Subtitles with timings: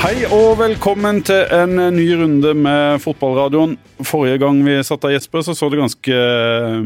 [0.00, 3.74] Hei og velkommen til en ny runde med fotballradioen.
[4.00, 6.20] Forrige gang vi satt av Jesper, så så det ganske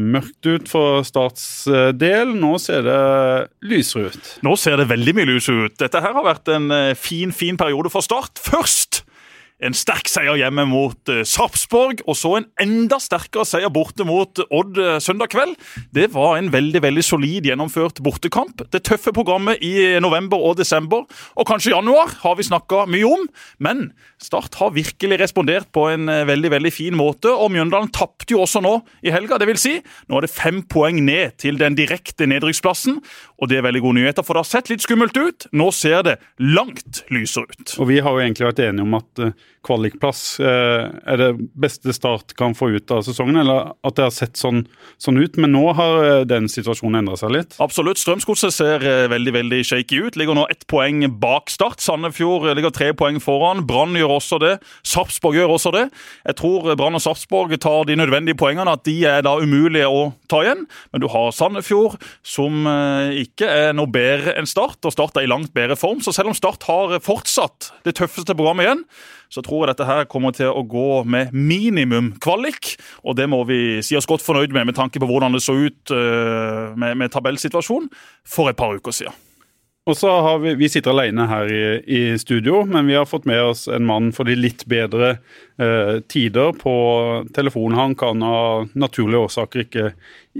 [0.01, 1.45] mørkt ut for Starts
[1.95, 2.33] del.
[2.35, 2.97] Nå ser det
[3.71, 4.33] lysere ut.
[4.43, 5.77] Nå ser det veldig mye lysere ut.
[5.79, 8.35] Dette her har vært en eh, fin, fin periode for Start.
[8.35, 9.05] Først
[9.63, 14.41] en sterk seier hjemme mot uh, Sarpsborg, og så en enda sterkere seier borte mot
[14.49, 15.55] Odd uh, søndag kveld.
[15.95, 18.65] Det var en veldig veldig solid gjennomført bortekamp.
[18.73, 23.23] Det tøffe programmet i november og desember, og kanskje januar, har vi snakka mye om.
[23.63, 23.87] Men
[24.21, 28.43] Start har virkelig respondert på en uh, veldig veldig fin måte, og Mjøndalen tapte jo
[28.43, 28.75] også nå
[29.07, 29.39] i helga.
[29.39, 29.77] Det vil si,
[30.11, 32.99] nå er det fem poeng ned til den direkte nedrykksplassen,
[33.39, 35.47] og det er veldig gode nyheter, for det har sett litt skummelt ut.
[35.55, 37.77] Nå ser det langt lysere ut.
[37.79, 39.25] Og vi har jo egentlig vært enige om at
[39.65, 44.13] kvalikplass eh, er det beste Start kan få ut av sesongen, eller at det har
[44.13, 44.63] sett sånn,
[45.01, 45.39] sånn ut.
[45.41, 47.57] Men nå har eh, den situasjonen endra seg litt.
[47.63, 48.01] Absolutt.
[48.01, 50.19] Strømsgodset ser eh, veldig veldig shaky ut.
[50.19, 51.81] Ligger nå ett poeng bak Start.
[51.83, 53.63] Sandefjord ligger tre poeng foran.
[53.67, 54.53] Brann gjør også det.
[54.85, 55.85] Sarpsborg gjør også det.
[56.25, 60.07] Jeg tror Brann og Sarpsborg tar de nødvendige poengene, at de er da umulige å
[60.31, 60.65] ta igjen.
[60.93, 62.65] Men du har Sandefjord, som
[63.15, 66.01] ikke er noe bedre enn Start, og Start er i langt bedre form.
[66.03, 68.83] Så selv om Start har fortsatt det tøffeste programmet igjen,
[69.29, 72.75] så tror jeg dette her kommer til å gå med minimum kvalik.
[73.03, 75.57] Og det må vi si oss godt fornøyd med, med tanke på hvordan det så
[75.57, 77.91] ut uh, med, med tabellsituasjonen
[78.27, 79.15] for et par uker siden.
[79.85, 83.27] Og så har vi, vi sitter alene her i, i, studio, men vi har fått
[83.29, 85.11] med oss en mann for de litt bedre
[85.61, 86.73] eh, tider på
[87.35, 87.77] telefonen.
[87.77, 89.91] Han kan av naturlige årsaker ikke,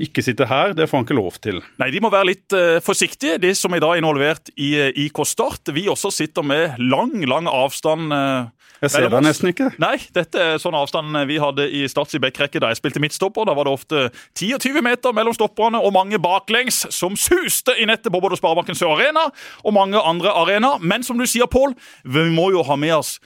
[0.08, 0.74] ikke, sitte her.
[0.74, 1.62] Det får han ikke lov til.
[1.78, 4.72] Nei, de må være litt eh, forsiktige, de som i dag er involvert i
[5.06, 5.70] IK Start.
[5.78, 8.18] Vi også sitter med lang, lang avstand.
[8.18, 9.70] Eh, jeg ser deg nesten ikke.
[9.82, 13.48] Nei, dette er sånn avstand vi hadde i Starts i backrekke da jeg spilte midtstopper.
[13.48, 14.04] Da var det ofte
[14.36, 18.78] 10 20 meter mellom stopperne og mange baklengs som suste i nettet på både Sparebanken
[18.78, 19.28] Sør Arena
[19.64, 20.84] og mange andre arenaer.
[20.84, 23.18] Men som du sier, Pål, vi må jo ha med oss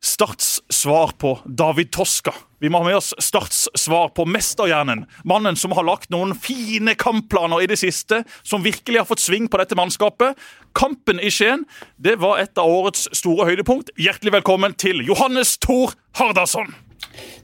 [0.00, 2.32] Starts svar på David Toska.
[2.60, 5.06] Vi må ha med oss Starts svar på mesterhjernen.
[5.24, 9.46] Mannen som har lagt noen fine kampplaner i det siste, som virkelig har fått sving
[9.48, 10.36] på dette mannskapet.
[10.76, 11.64] Kampen i Skien
[11.96, 13.94] det var et av årets store høydepunkt.
[13.96, 16.74] Hjertelig velkommen til Johannes Thor Hardasson.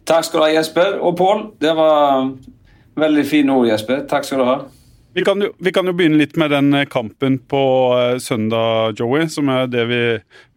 [0.04, 0.99] Takk skal du ha, Jesper.
[1.00, 2.28] Og Pål, det var
[3.00, 4.04] veldig fine ord, Jesper.
[4.10, 4.59] Takk skal du ha.
[5.16, 7.62] Vi kan, jo, vi kan, jo, begynne litt med den eh, kampen på
[7.97, 10.00] uh, søndag, Joey, som er det vi,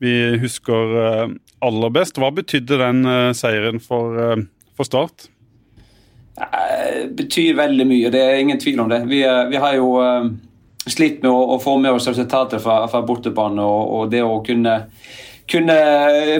[0.03, 2.19] vi husker uh, aller best.
[2.19, 4.45] Hva betydde den uh, seieren for,
[4.77, 5.29] for Start?
[6.39, 9.01] Det betyr veldig mye, det er ingen tvil om det.
[9.09, 9.19] Vi,
[9.51, 9.89] vi har jo
[10.87, 14.37] slitt med å, å, få med oss resultater fra, fra bortebane, og, og, det å
[14.45, 14.77] kunne,
[15.51, 15.75] kunne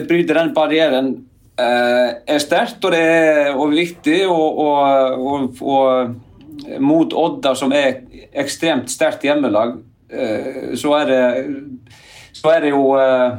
[0.08, 1.12] bryte den barrieren
[1.60, 4.22] er sterkt og det er og viktig.
[4.32, 4.64] og,
[5.60, 6.16] og,
[6.78, 8.02] mot Odda, som er
[8.38, 9.78] ekstremt sterkt hjemmelag,
[10.12, 11.22] eh, så er det,
[12.36, 13.38] så er det jo eh,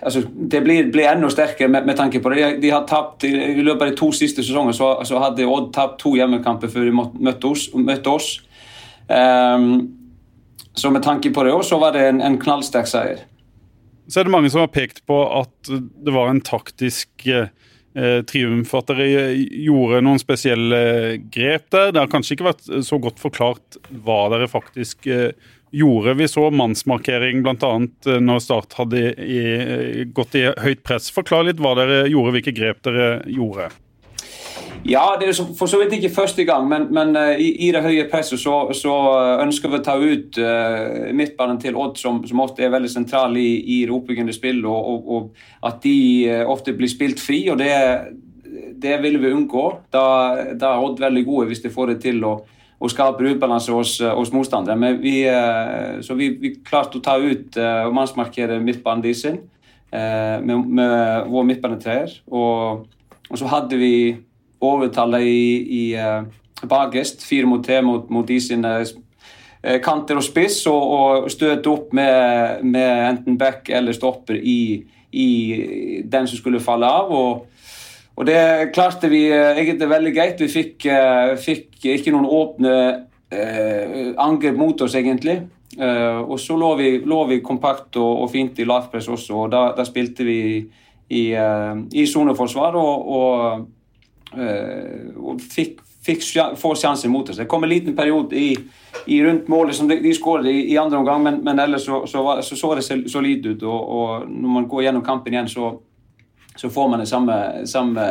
[0.00, 2.40] altså, Det blir, blir enda sterkere med, med, tanke på det.
[2.42, 5.72] De, de har tapt, I løpet av de to siste sesongene så, så hadde Odd
[5.74, 7.68] tapt to hjemmekamper før de møtte oss.
[7.74, 8.32] Møtte oss.
[9.06, 9.96] Um,
[10.76, 13.24] så med tanke på det òg, så var det en, en knallsterk seier.
[14.06, 17.48] Så er det mange som har pekt på at det var en taktisk eh,
[17.96, 18.74] eh, triumf.
[18.76, 20.80] At dere gjorde noen spesielle
[21.32, 21.90] grep der.
[21.94, 25.32] Det har kanskje ikke vært så godt forklart hva dere faktisk eh,
[25.70, 26.14] gjorde.
[26.14, 27.72] Vi så mannsmarkering bl.a.
[28.06, 31.10] Eh, når Start hadde i, gått i høyt press.
[31.14, 33.70] Forklar litt hva dere gjorde, hvilke grep dere gjorde.
[34.86, 37.82] Ja, det er for så vidt ikke første gang, men, men uh, i, i, det
[37.82, 42.20] høye presset så, så, eh, ønsker vi å ta ut uh, midtbanen til Odd, som,
[42.28, 45.96] som, ofte er veldig sentral i, i det oppbyggende spill, og, og, og, at de
[46.46, 47.40] ofte blir spilt fri.
[47.50, 47.72] og Det,
[48.78, 49.66] det vil vi unngå.
[49.90, 50.04] Da,
[50.54, 52.36] da, er Odd veldig gode hvis de får det til å,
[52.78, 54.76] å skape ubalanse hos, hos motstandere.
[54.76, 55.22] Men vi,
[56.04, 59.38] så vi, vi klarte å ta ut og mannsmarkere midtbanen
[60.44, 62.18] med, med vår midtbanetreer.
[62.28, 62.84] Og,
[63.30, 63.94] og så hadde vi
[64.60, 65.48] overtallet i,
[65.80, 68.76] i bakest, fire mot tre mot, mot de sine
[69.82, 75.30] kanter og spiss, og, og støte opp med, med, enten back eller stopper i, i,
[76.04, 77.12] den som skulle falle av.
[77.12, 77.55] og
[78.16, 78.38] og det
[78.74, 80.40] klarte vi uh, egentlig veldig greit.
[80.40, 80.88] Vi fikk,
[81.42, 82.78] fikk ikke noen åpne
[84.22, 85.40] angrep mot oss, egentlig.
[85.76, 89.62] og så lå vi, lå vi kompakt og, og, fint i lavpress også, og da,
[89.76, 90.38] da spilte vi
[91.10, 92.78] i soneforsvar.
[92.78, 93.66] og, og
[94.34, 96.24] Eh, og fikk, fikk
[96.58, 97.38] få sjansen mot oss.
[97.38, 98.50] Det kom en liten periode i,
[99.06, 102.02] i rundt målet som de, de skåret i, i, andre omgang, men, men ellers så
[102.10, 103.62] så, var, så, så det solid ut.
[103.62, 105.76] Og, og, når man går gjennom kampen igjen, så,
[106.56, 108.04] så får man det samme, samme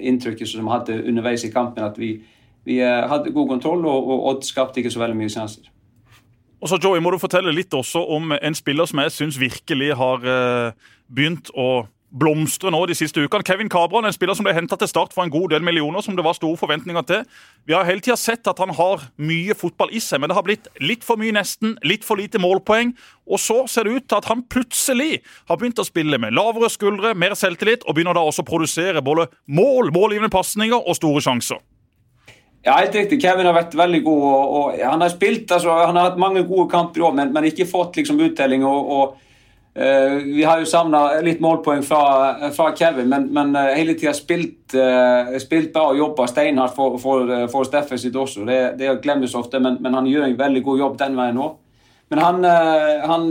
[0.00, 1.84] inntrykket som vi hadde underveis i kampen.
[1.84, 2.16] At vi,
[2.66, 5.70] vi eh, hadde god kontroll, og, og Odd skapte ikke så veldig mye sjanser.
[6.62, 9.96] Og så Joey, må du fortelle litt også om en spiller som jeg syns virkelig
[9.98, 13.44] har uh, begynt å blomstre nå de siste ukene.
[13.46, 16.16] Kevin Cabran, en spiller som ble henta til start for en god del millioner, som
[16.16, 17.24] det var store forventninger til.
[17.68, 20.46] Vi har hele tida sett at han har mye fotball i seg, men det har
[20.46, 22.94] blitt litt for mye nesten, litt for lite målpoeng.
[23.26, 26.70] Og så ser det ut til at han plutselig har begynt å spille med lavere
[26.72, 31.24] skuldre, mer selvtillit, og begynner da også å produsere både mål, målgivende pasninger og store
[31.24, 31.62] sjanser.
[32.62, 33.18] Ja, helt riktig.
[33.22, 34.22] Kevin har vært veldig god.
[34.22, 37.48] og, og Han har spilt, altså, han har hatt mange gode kamper òg, men, men,
[37.48, 38.62] ikke fått liksom uttelling.
[38.68, 39.18] og, og
[39.74, 44.74] vi har jo savna litt målpoeng fra, fra Kevin, men, men uh, hele tida spilt,
[44.76, 48.44] uh, spilt bra og jobba steinhardt for, for, for Steffen sitt også.
[48.48, 51.56] Det, det glemmes ofte, men, men, han gjør en veldig god jobb den veien òg.
[52.12, 52.44] Men han,
[53.08, 53.22] han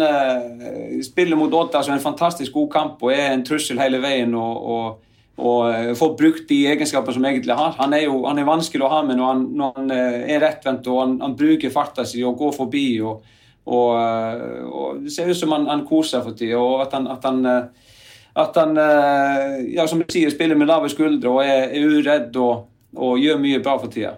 [1.06, 4.34] spiller mot Odda som en fantastisk god kamp og er en trussel hele veien.
[4.34, 7.76] og, og, og får brukt de egenskapene som egentlig har.
[7.78, 10.90] Han er jo han er vanskelig å ha med når han, når han er rettvendt
[10.90, 12.88] og han, han bruker farta si og går forbi.
[13.06, 13.22] og
[13.66, 17.08] og, eh, og, Det ser ut som han, han koser for tida, og at han,
[17.12, 17.94] at han, eh,
[18.42, 22.36] at han eh, ja, som du sier, spiller med lave skuldre og er, er uredd
[22.42, 22.68] og,
[22.98, 24.18] og, gjør mye bra for tida.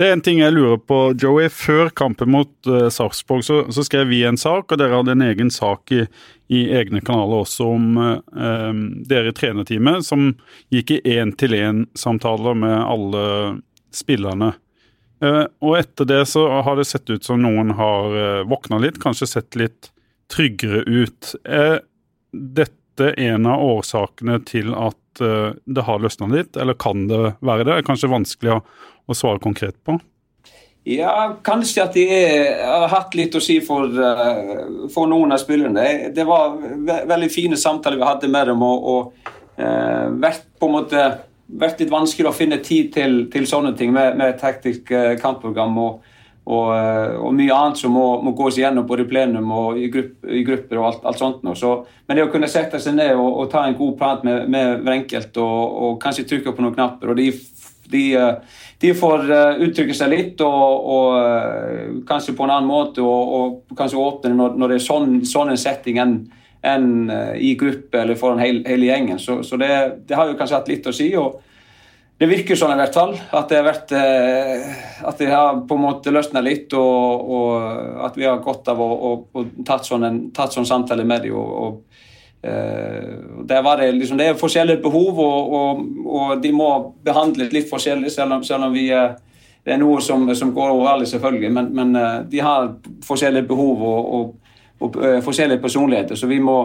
[0.00, 1.46] Det er en ting jeg lurer på, Joey.
[1.52, 5.22] Før kampen mot uh, Sarpsborg så, så, skrev vi en sak, og dere hadde en
[5.28, 6.00] egen sak i,
[6.50, 8.72] i egne kanaler også om uh,
[9.06, 10.32] dere i trenerteamet, som
[10.74, 13.22] gikk i én-til-én-samtaler med alle
[13.94, 14.54] spillerne.
[15.22, 18.98] Eh, og etter det så har det sett ut som noen har eh, våkna litt,
[19.02, 19.92] kanskje sett litt
[20.32, 21.34] tryggere ut.
[21.44, 21.82] Er
[22.32, 27.62] dette en av årsakene til at eh, det har løsna litt, eller kan det være
[27.62, 27.70] det?
[27.70, 29.98] Det er kanskje vanskelig å, svare konkret på?
[30.88, 32.06] Ja, kanskje at de
[32.58, 33.92] har hatt litt å si for,
[34.90, 36.08] for noen av spillerne.
[36.16, 36.56] Det var
[37.06, 41.04] veldig fine samtaler vi hadde med dem, og, og vært på en måte
[41.46, 45.76] vært litt vanskelig å finne tid til, til sånne ting med, med taktisk eh, kampprogram
[45.80, 46.08] og,
[46.46, 49.88] og, eh, og, mye annet som må, må gås igjennom både i plenum og i,
[49.92, 51.46] grupp, i grupper og alt, alt sånt.
[51.58, 51.74] Så,
[52.06, 54.82] men det å kunne sette seg ned og, og ta en god prat med, med
[54.82, 57.30] hver enkelt og, kanskje trykke på noen knapper og de,
[57.92, 59.28] de, eh, de får
[59.62, 61.18] uttrykke seg litt og,
[62.08, 65.60] kanskje på en annen måte og, kanskje åpne når, når det er sånn, sånn en
[65.60, 66.16] setting enn
[66.62, 69.18] enn eh, i gruppe eller foran hele, gjengen.
[69.18, 69.70] Så, så det,
[70.06, 71.08] det, har jo kanskje hatt litt å si.
[71.18, 71.40] og
[72.18, 73.16] Det virker sånn i hvert fall.
[73.34, 78.04] At det har, vært, eh, at det har på en måte løsna litt, og, og,
[78.06, 81.26] at vi har godt av å, å, å tatt, sånn en, tatt sånn samtale med
[81.26, 81.38] dem.
[81.38, 81.98] Og, og,
[82.42, 86.70] var det, liksom, det er forskjellige behov, og, og, de må
[87.06, 88.88] behandles litt forskjellig, selv om, selv om vi
[89.62, 91.50] det er noe som, som går over alle, selvfølgelig.
[91.54, 91.92] Men, men
[92.30, 92.72] de har
[93.06, 93.84] forskjellige behov.
[93.86, 94.41] og, og
[94.90, 96.18] uh, forskjellige personligheter.
[96.18, 96.58] Så vi må,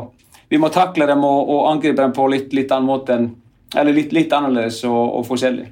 [0.49, 3.31] vi må takle dem og, og, angripe dem på litt, litt annen måte enn,
[3.75, 5.67] eller litt, litt annerledes og, og, forskjellig.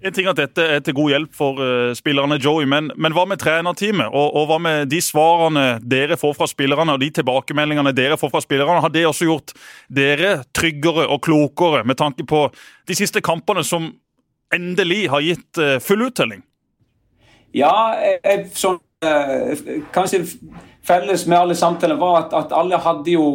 [0.00, 3.26] En ting at Dette er til god hjelp for uh, spillerne, Joey, men, men, hva
[3.28, 4.08] med trenerteamet?
[4.08, 8.32] Og, og, hva med de svarene dere får fra spillerne, og de tilbakemeldingene dere får
[8.32, 8.80] fra spillerne?
[8.80, 9.52] Har det også gjort
[9.92, 12.46] dere tryggere og klokere med tanke på
[12.88, 13.90] de siste kampene som
[14.54, 16.40] endelig har gitt uh, full uttelling?
[17.56, 20.24] Ja, jeg, sånn, uh, kanskje
[20.84, 23.26] felles med alle samtalene var at, at, alle hadde jo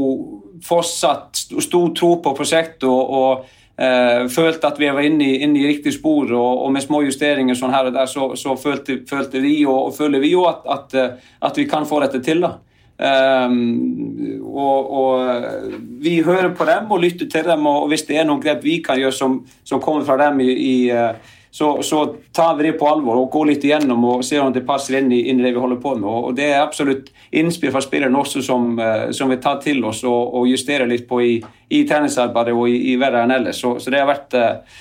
[0.66, 3.48] fortsatt stor tro på prosjektet og, og
[3.82, 6.30] eh, følte at vi var inne i, inne i riktig spor.
[6.30, 9.90] Og, og, med små justeringer sånn her og der, så, så følte, følte, vi og,
[9.90, 12.46] og føler vi jo at, at, eh, at, vi kan få dette til.
[12.46, 12.56] da.
[12.96, 18.30] Um, og, og, vi hører på dem og lytter til dem, og hvis det er
[18.30, 21.18] noen grep vi kan gjøre som, som kommer fra dem i, i uh,
[21.56, 24.66] så, så, tar vi det på alvor og går litt igjennom og ser om det
[24.68, 26.10] passer inn i, inn i det vi holder på med.
[26.10, 30.02] Og, Det er absolutt innspill fra spillerne også som, uh, som vi tar til oss
[30.04, 31.38] og, og justerer litt på i,
[31.72, 33.64] i treningsarbeidet og i, i enn ellers.
[33.64, 34.76] Så, så, det har vært uh,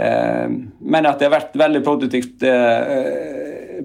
[0.00, 0.48] uh,
[0.80, 2.48] Men at det har vært veldig produktivt,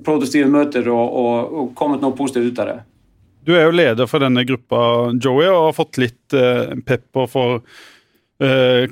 [0.08, 2.80] produktive møter og, og, og kommet noe positivt ut av det.
[3.52, 6.40] Du er jo leder for denne gruppa, Joey, og har fått litt
[6.88, 7.99] pepper for Eh,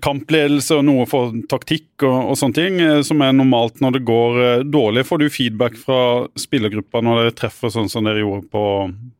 [0.03, 4.03] kampledelse og noe for taktikk og, og, sånne ting, eh, som er normalt når det
[4.07, 5.05] går eh, dårlig.
[5.07, 5.99] Får du feedback fra
[6.35, 8.65] spillergruppa når dere treffer sånn som dere gjorde på,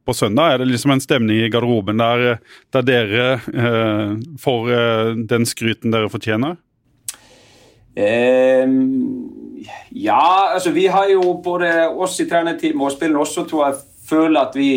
[0.04, 0.52] på søndag?
[0.52, 2.42] Er det liksom en stemning i garderoben der,
[2.76, 6.60] der dere eh, får eh, den skryten dere fortjener?
[7.98, 13.80] Um, ja, altså vi har jo både oss i trenerteamet og spillerne også, tror jeg,
[14.08, 14.70] føler at vi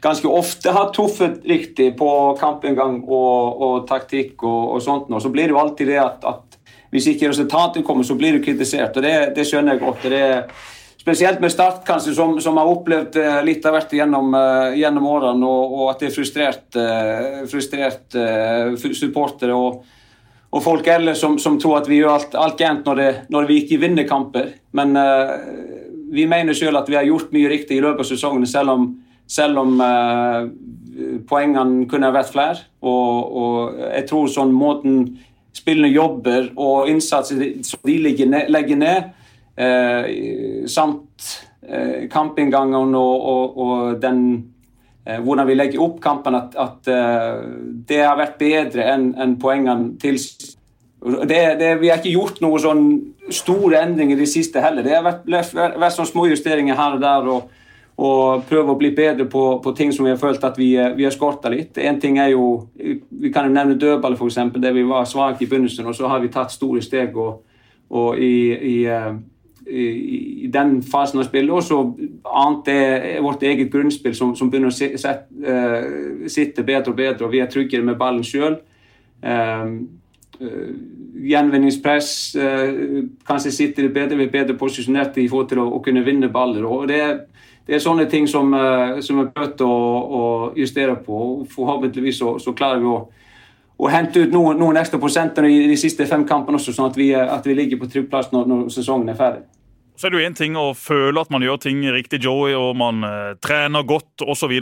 [0.00, 5.12] ganske ofte har truffet riktig på kampinngang og, og taktikk og, og, sånt.
[5.12, 8.36] Og så blir det jo alltid det at, at hvis ikke resultatet kommer, så blir
[8.36, 8.96] du kritisert.
[8.96, 10.06] og Det, det skjønner jeg godt.
[10.10, 10.44] Det er
[11.00, 15.06] Spesielt med Start, kanskje, som, som har opplevd eh, litt av hvert gjennom, uh, gjennom
[15.08, 19.78] årene, og, og, at det er frustrert, uh, frustrert uh, supportere og,
[20.50, 23.00] og, folk ellers som, som, tror at vi gjør alt, alt gærent når,
[23.32, 24.52] når, vi ikke vinner kamper.
[24.76, 24.92] Men
[26.12, 28.86] vi mener selv at vi har gjort mye riktig i løpet av sesongen, selv om
[29.30, 30.48] selv om eh,
[31.28, 32.66] poengene kunne vært flere.
[32.82, 35.02] Og, og, jeg tror sånn måten
[35.54, 39.10] spillene jobber og innsatsen som de legger ned,
[39.60, 40.10] eh,
[40.70, 41.34] samt
[41.66, 44.24] eh, kampinngangen og, og, og den
[45.10, 46.86] hvordan vi legger opp kampen, at, at
[47.88, 52.62] det har vært bedre enn en poengene til Det, det, vi har ikke gjort noen
[52.62, 52.84] sånn
[53.32, 54.84] store endringer i det siste heller.
[54.84, 57.30] Det har vært, vært, vært sånn små justeringer her og der.
[57.32, 57.48] og
[58.00, 61.04] og prøve å bli bedre på, på, ting som vi har følt at vi, vi
[61.04, 61.76] har skorta litt.
[61.76, 65.48] En ting er jo, Vi kan jo nevne dødball, f.eks., der vi var svake i
[65.48, 65.86] begynnelsen.
[65.86, 67.42] og Så har vi tatt store steg og,
[67.90, 68.86] og i, i,
[69.66, 69.84] i,
[70.44, 71.52] i, den fasen av spillet.
[71.52, 71.82] Og så
[72.24, 77.26] annet er vårt eget grunnspill som, som begynner å sitte, uh, sitte bedre og bedre.
[77.26, 78.62] og Vi er tryggere med ballen sjøl.
[79.20, 79.76] Uh,
[80.40, 80.70] uh,
[81.20, 82.14] gjenvinningspress.
[82.32, 86.06] Uh, kanskje sitter det bedre, vi er bedre posisjonert i forhold til å, å kunne
[86.06, 86.64] vinne baller.
[86.64, 87.20] og det er
[87.70, 90.22] det er sånne ting som, eh, som er nødt til å,
[90.58, 91.46] justere på.
[91.52, 92.96] Forhåpentligvis så, så klarer vi å,
[93.78, 96.98] å hente ut noen, noen, ekstra prosenter i de siste fem kampene også, sånn at
[96.98, 99.44] vi, at vi ligger på trygg plass når, når, sesongen er ferdig.
[99.94, 102.72] Så er det jo én ting å føle at man gjør ting riktig, Joey, og
[102.80, 104.56] man eh, trener godt osv.,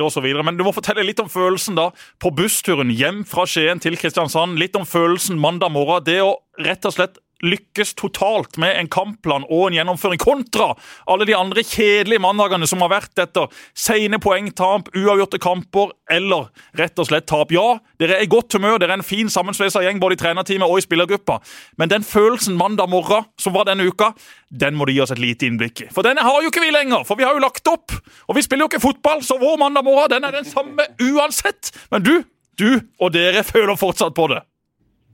[0.45, 1.89] men du må fortelle litt om følelsen da,
[2.21, 4.61] på bussturen hjem fra Skien til Kristiansand.
[4.61, 6.05] Litt om følelsen mandag morgen.
[6.05, 10.73] Det å rett og slett lykkes totalt med en kampplan og en gjennomføring, kontra
[11.07, 13.47] alle de andre kjedelige mandagene som har vært etter
[13.79, 17.53] sene poengtap, uavgjorte kamper eller rett og slett tap.
[17.55, 20.69] Ja, dere er i godt humør, dere er en fin sammensveisa gjeng både i trenerteamet
[20.69, 21.39] og i spillergruppa,
[21.79, 24.13] men den følelsen mandag morgen som var denne uka,
[24.49, 25.89] den må du gi oss et lite innblikk i.
[25.95, 27.93] For denne har jo ikke vi lenger, for vi har jo lagt opp.
[28.29, 31.73] Og vi spiller jo ikke fotball, så vår mandag morgen den er den samme uansett.
[31.93, 32.15] Men du,
[32.61, 34.41] du og dere føler fortsatt på det.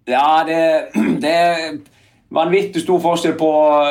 [0.06, 0.60] Ja, det,
[1.24, 1.34] det
[2.34, 3.50] vanvittig stor forskjell på,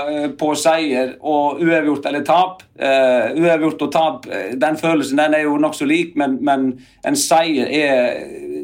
[0.10, 2.64] eh, på, seier og uavgjort eller tap.
[2.74, 6.72] Uh, uavgjort og tap, eh, den følelsen den er jo nokså lik, men, men,
[7.06, 8.18] en seier er,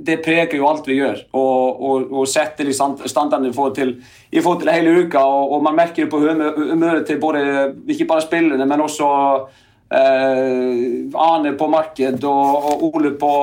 [0.04, 1.22] det preger jo alt vi gjør.
[1.38, 3.94] Og, og, og setter de standardene i forhold til,
[4.32, 5.22] i forhold til hele uka.
[5.22, 7.44] Og, og man merker det på humøret til både,
[7.88, 13.36] ikke bare spillerne, men også uh, Ane på marked og, Ole på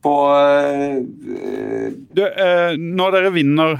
[0.00, 0.96] på uh,
[2.16, 2.22] du,
[2.80, 3.74] Når dere vinner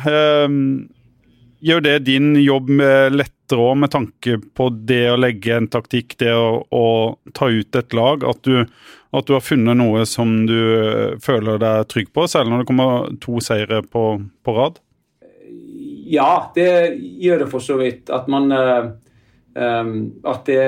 [1.60, 2.70] gjør det din jobb
[3.12, 6.86] lettere òg, med tanke på det å legge en taktikk, det å, å
[7.36, 8.24] ta ut et lag?
[8.26, 8.62] At du,
[9.10, 12.70] at du, har funnet noe som du eh, føler deg trygg på, særlig når det
[12.70, 14.04] kommer to seire på,
[14.46, 14.78] på rad?
[16.10, 18.10] Ja, det gjør det for så vidt.
[18.10, 18.90] At man uh,
[19.54, 19.92] um,
[20.26, 20.64] At det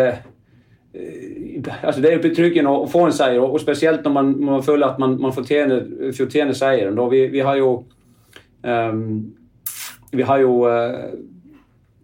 [0.93, 4.91] altså Det er jo betryggende å få en seier, og spesielt når man, man føler
[4.93, 6.99] at man, man fortjener, fortjener seieren.
[7.11, 7.71] Vi, vi, har jo
[8.61, 9.33] um,
[10.13, 11.13] vi har jo uh,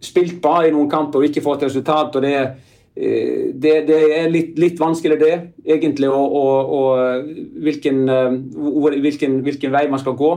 [0.01, 2.15] spilt bra i noen kamper og ikke fått resultat.
[2.15, 2.47] og det er
[2.95, 5.33] eh, det, det, er litt, litt vanskelig, det,
[5.65, 7.29] egentlig, og, og, og
[7.65, 10.31] hvilken, uh, hvilken, hvilken, vei man skal gå.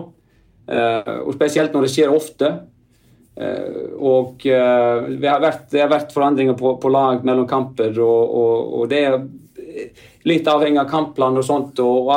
[0.72, 2.48] Og Spesielt når det skjer ofte.
[3.98, 8.36] Og det har, vært, det, har vært, forandringer på, på lag mellom kamper, og,
[8.78, 9.16] og, det er
[10.28, 12.12] litt avhengig av kampplan og sånt, og,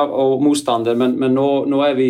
[0.46, 2.10] motstander, men, men nå, nå, er vi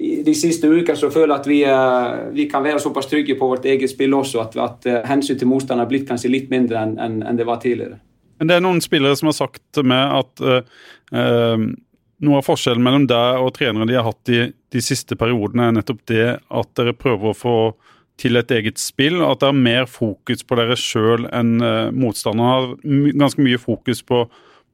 [0.00, 3.50] de siste ukene så føler jeg at vi, eh, vi, kan være såpass trygge på
[3.50, 6.80] vårt eget spill også at, at eh, hensyn til motstander har blitt kanskje litt mindre
[6.80, 8.00] enn en, en det var tidligere.
[8.40, 11.60] Men det er noen spillere som har sagt til meg at eh,
[12.20, 15.76] noe av forskjellen mellom deg og trenere de har hatt i de siste periodene, er
[15.76, 17.56] nettopp det at dere prøver å få
[18.20, 22.76] til et eget spill, at det er mer fokus på dere sjøl enn eh, motstanderen.
[22.84, 24.24] Har ganske mye fokus på,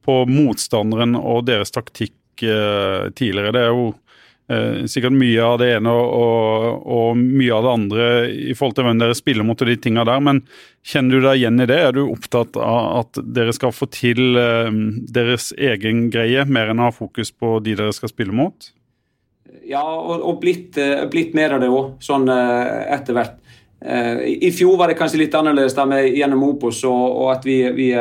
[0.03, 3.55] på motstanderen og deres taktikk eh, tidligere.
[3.55, 4.06] Det er jo eh,
[4.47, 8.85] sikkert mye av det ene og, og, og, mye av det andre i forhold til
[8.87, 10.39] hvem dere spiller mot og de tinga der, men
[10.87, 11.79] kjenner du deg igjen i det?
[11.83, 14.71] Er du opptatt av at dere skal få til eh,
[15.11, 18.71] deres egen greie, mer enn å ha fokus på de dere skal spille mot?
[19.67, 23.35] Ja, og, og blitt, eh, blitt, mer av det òg, sånn eh, etter hvert.
[23.83, 27.59] Eh, I fjor var det kanskje litt annerledes da med, gjennom Opos, og, at vi,
[27.75, 27.91] vi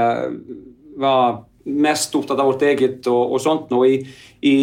[0.97, 3.71] var mest opptatt av vårt eget og sånt.
[3.75, 3.99] nå i,
[4.47, 4.57] i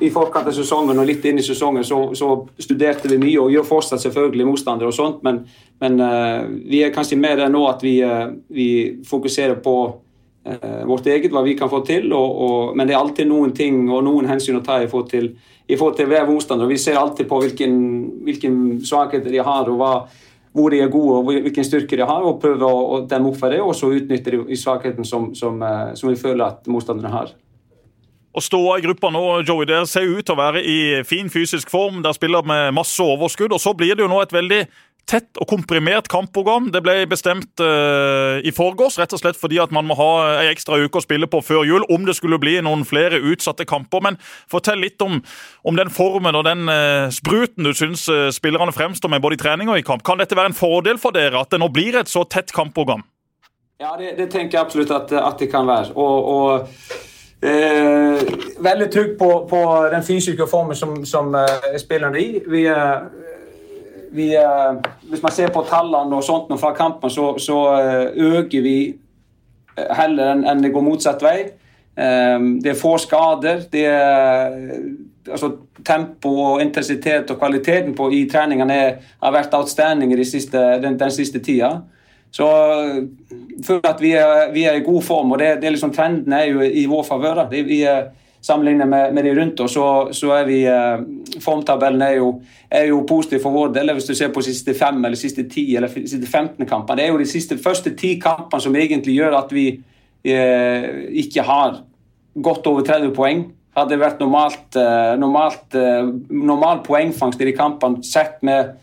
[0.00, 3.52] i forkant av sesongen og litt inn i sesongen så, så, studerte vi mye og
[3.52, 5.42] gjør fortsatt selvfølgelig motstandere og sånt, men,
[5.82, 8.68] men uh, vi er kanskje mer der nå at vi, uh, vi
[9.08, 12.08] fokuserer på uh, vårt eget, hva vi kan få til.
[12.16, 15.10] Og, og, men det er alltid noen ting og noen hensyn å ta i forhold
[15.12, 15.30] til,
[15.68, 16.70] i forhold til hver motstander.
[16.70, 17.78] Vi ser alltid på hvilken,
[18.24, 19.94] hvilken svakheter de har og hva,
[20.54, 23.40] hvor de er gode og hvilken styrke de har, og prøver å, å demme opp
[23.40, 25.58] for det, og så utnytte de svakheten som, som,
[25.98, 27.34] som vi føler at motstanderne har.
[28.34, 31.70] Å stå i gruppa nå, Joey, der ser ut til å være i fin fysisk
[31.70, 32.02] form.
[32.02, 33.54] Der spiller med masse overskudd.
[33.54, 34.64] Og så blir det jo nå et veldig
[35.06, 36.70] tett og komprimert kampprogram.
[36.74, 40.10] Det ble bestemt uh, i forgårs, rett og slett fordi at man må ha
[40.40, 43.68] ei ekstra uke å spille på før jul om det skulle bli noen flere utsatte
[43.68, 44.02] kamper.
[44.08, 44.18] Men
[44.50, 45.20] fortell litt om,
[45.62, 49.44] om den formen og den uh, spruten du syns uh, spillerne fremstår med både i
[49.44, 50.02] trening og i kamp.
[50.06, 53.04] Kan dette være en fordel for dere at det nå blir et så tett kampprogram?
[53.82, 55.92] Ja, det, det tenker jeg absolutt at, at, det kan være.
[55.98, 57.12] og, og
[57.44, 58.20] Eh,
[58.64, 59.60] veldig trygg på, på,
[59.92, 62.38] den fysiske formen som, som eh, spillerne i.
[62.48, 62.62] Vi,
[64.14, 64.74] vi, eh,
[65.10, 68.78] hvis man ser på tallene og sånt fra kampen, så, så eh, øker vi
[69.76, 71.38] eh, heller enn en det går motsatt vei.
[71.94, 73.60] Det er få skader.
[73.70, 74.54] det er
[75.30, 75.52] altså,
[75.86, 78.78] Tempo, og intensitet og kvaliteten på, i treningene
[79.22, 81.84] har vært outstanding den, den, siste tida.
[82.34, 85.76] Så jeg føler at vi er, vi er, i god form, og det, det er
[85.76, 87.44] liksom, trenden er jo i vår favør.
[87.46, 88.12] Er
[88.44, 90.98] Sammenlignet med, med, de rundt oss, så, så er vi eh,
[91.40, 92.26] Formtabellen er jo,
[92.68, 93.94] er jo, positiv for vår del.
[93.96, 96.98] Hvis du ser på siste fem eller siste ti eller siste 15 kampene.
[96.98, 99.64] Det er jo de siste første ti kampene som egentlig gjør at vi
[100.28, 100.90] eh,
[101.24, 101.80] ikke har
[102.36, 103.46] godt over 30 poeng.
[103.78, 108.74] Hadde det vært normalt, eh, normalt eh, normal poengfangst i de kampene sett med eh,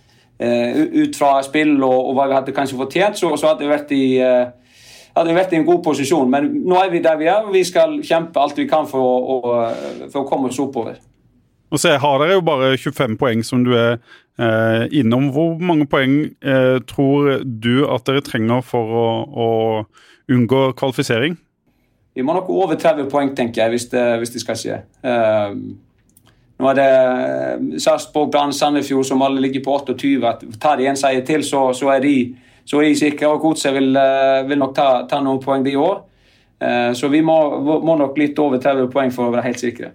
[0.42, 3.94] ut fra spill og, og, hva vi hadde kanskje fortjent, så, så hadde vi vært
[3.94, 4.50] i eh,
[5.16, 6.30] hadde vi vært i en god posisjon.
[6.32, 9.06] Men nå er vi der vi er, og vi skal kjempe alt vi kan for
[9.36, 9.40] å,
[10.08, 11.00] for å komme oss oppover.
[11.72, 13.94] Og så har dere jo bare 25 poeng som du er
[14.40, 15.30] eh, innom.
[15.36, 19.48] Hvor mange poeng eh, tror du at dere trenger for å, å,
[20.32, 21.38] unngå kvalifisering?
[22.16, 24.82] Vi må nok over 30 poeng, tenker jeg, hvis det, hvis det skal skje.
[25.00, 25.56] Uh,
[26.62, 30.56] nå er det eh, Sarpsborg, Brann, Sandefjord som alle ligger på 28.
[30.62, 32.16] Tar de en seier til, så, så er de
[32.66, 33.28] så er sikker.
[33.28, 36.06] Og Godset vil, eh, vil, nok ta, ta noen poeng, de òg.
[36.62, 37.38] Eh, så vi må,
[37.82, 39.94] må, nok litt over 30 poeng for å være helt sikre.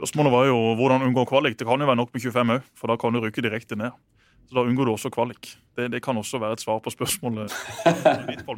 [0.00, 1.58] Spørsmålet var jo hvordan unngå kvalik.
[1.58, 3.94] Det kan jo være nok med 25 òg, for da kan du rykke direkte ned.
[4.48, 5.52] Så Da unngår du også kvalik.
[5.76, 7.52] Det, det kan også være et svar på spørsmålet.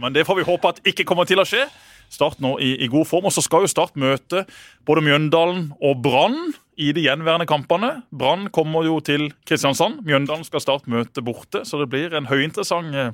[0.00, 1.66] Men det får vi håpe at ikke kommer til å skje.
[2.12, 3.28] Start nå i, i god form.
[3.28, 4.46] Og så skal jo Start møte
[4.88, 7.92] både Mjøndalen og Brann i de gjenværende kampene.
[8.10, 10.02] Brann kommer jo til Kristiansand.
[10.06, 13.12] Mjøndalen skal starte møte borte, så det blir en høyinteressant eh,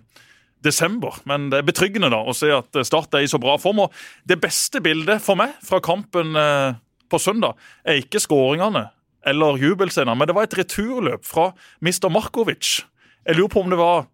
[0.65, 1.21] desember.
[1.29, 3.85] Men det er betryggende da å se at Start er i så bra form.
[3.87, 6.79] Og det beste bildet for meg fra kampen eh,
[7.09, 8.89] på søndag er ikke skåringene
[9.29, 11.51] eller jubelscener, men det var et returløp fra
[11.85, 12.07] Mr.
[12.13, 12.79] Markovic.
[13.27, 14.07] Jeg lurer på om det var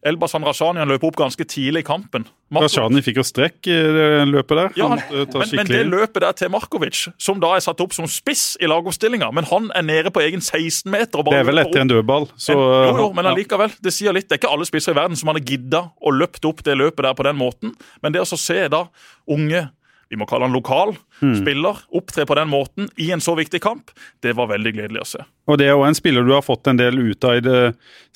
[0.00, 2.24] Elbasan Rashani han løp opp ganske tidlig i kampen.
[2.56, 4.70] Rashani fikk jo strekk i det løpet der.
[4.80, 8.08] Ja, han, men, men, det løpet der til Markovic, som da er satt opp som
[8.08, 11.20] spiss i lagoppstillinga, men han er nede på egen 16-meter.
[11.28, 13.76] Det er vel etter en dødball, så en, Jo, jo, men allikevel.
[13.84, 14.30] Det sier litt.
[14.30, 17.04] Det er ikke alle spisser i verden som hadde gidda å løpt opp det løpet
[17.04, 18.86] der på den måten, men det å se da
[19.30, 19.66] unge
[20.10, 21.36] vi må kalle han lokal mm.
[21.38, 23.92] spiller, opptre på den måten i en så viktig kamp,
[24.24, 25.26] det var veldig gledelig å se.
[25.46, 27.60] Og Det er jo en spiller du har fått en del ut av i det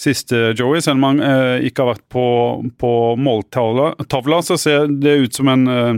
[0.01, 0.83] siste, Joey.
[0.83, 2.27] Selv om han eh, ikke har vært på,
[2.83, 5.93] på måltavla, så ser det ut som en, eh,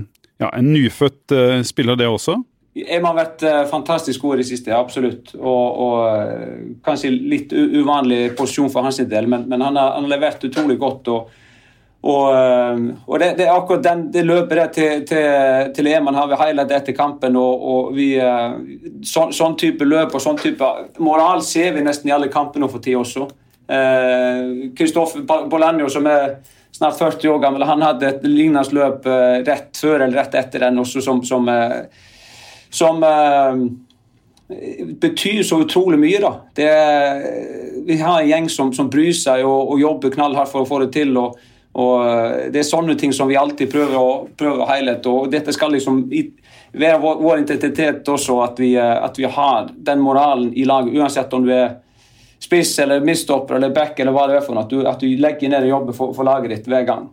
[0.44, 2.36] ja, en nyfødt eh, spiller, det også.
[2.76, 5.30] Emma har vært uh, fantastisk god i det siste, absolutt.
[5.38, 10.04] Og, og uh, kanskje litt uvanlig posisjon for hans del, men, men han, har, han,
[10.04, 11.08] har, levert utrolig godt.
[11.08, 11.45] og
[12.06, 16.14] og, eh, og det, det, er akkurat den, det løpet der til, til, til Eman
[16.14, 17.36] har vi highlightet etter kampen.
[17.36, 18.58] og, og vi, eh,
[19.02, 20.68] så, Sånn type løp og sånn type
[21.02, 23.26] moral ser vi nesten i alle kampene for tida også.
[24.78, 26.36] Kristoffer eh, Bolanjo, som er
[26.76, 30.62] snart 40 år gammel, han hadde et lignende løp eh, rett før eller rett etter
[30.68, 31.50] den også, som, som,
[32.70, 33.02] som
[35.02, 36.22] betyr så utrolig mye.
[36.22, 36.32] da.
[36.54, 36.70] Det,
[37.88, 40.84] vi har en gjeng som, som bryr seg og, og jobber knallhardt for å få
[40.84, 41.16] det til.
[41.18, 41.34] og
[41.76, 45.12] og eh, Det er sånne ting som vi alltid prøver å, prøver å highlighte.
[45.12, 49.68] og Dette skal liksom være vår, vår identitet også, at vi, eh, at vi, har
[49.88, 50.96] den moralen i laget.
[50.96, 51.76] Uansett om du er
[52.40, 54.64] spiss eller midstopper eller back eller hva det er for noe.
[54.64, 57.10] At du, at du legger ned og jobber for, for laget ditt hver gang.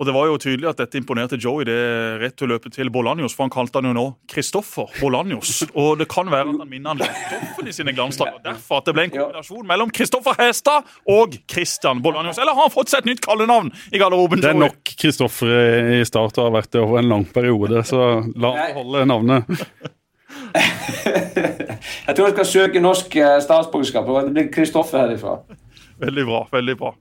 [0.00, 1.76] Og Det var jo tydelig at dette imponerte Joe i det
[2.22, 5.58] returløpet til Bolanjos, for han kalte han jo nå Kristoffer Bolanjos.
[5.76, 8.38] Og det kan være at han minner han Kristoffer i sine glansdager.
[8.46, 12.40] Derfor at det ble en kombinasjon mellom Kristoffer Hestad og Christian Bolanjos.
[12.40, 14.40] Eller har han fått seg et nytt kallenavn i garderoben?
[14.40, 15.52] Det er nok Kristoffer
[15.98, 18.08] i start og har vært det over en lang periode, så
[18.40, 19.44] la han holde navnet.
[22.06, 24.10] Jeg tror jeg skal søke norsk statsborgerskap, statsborgerskap.
[24.30, 25.36] Det blir Kristoffer herifra.
[26.00, 26.42] Veldig bra.
[26.52, 26.94] veldig bra.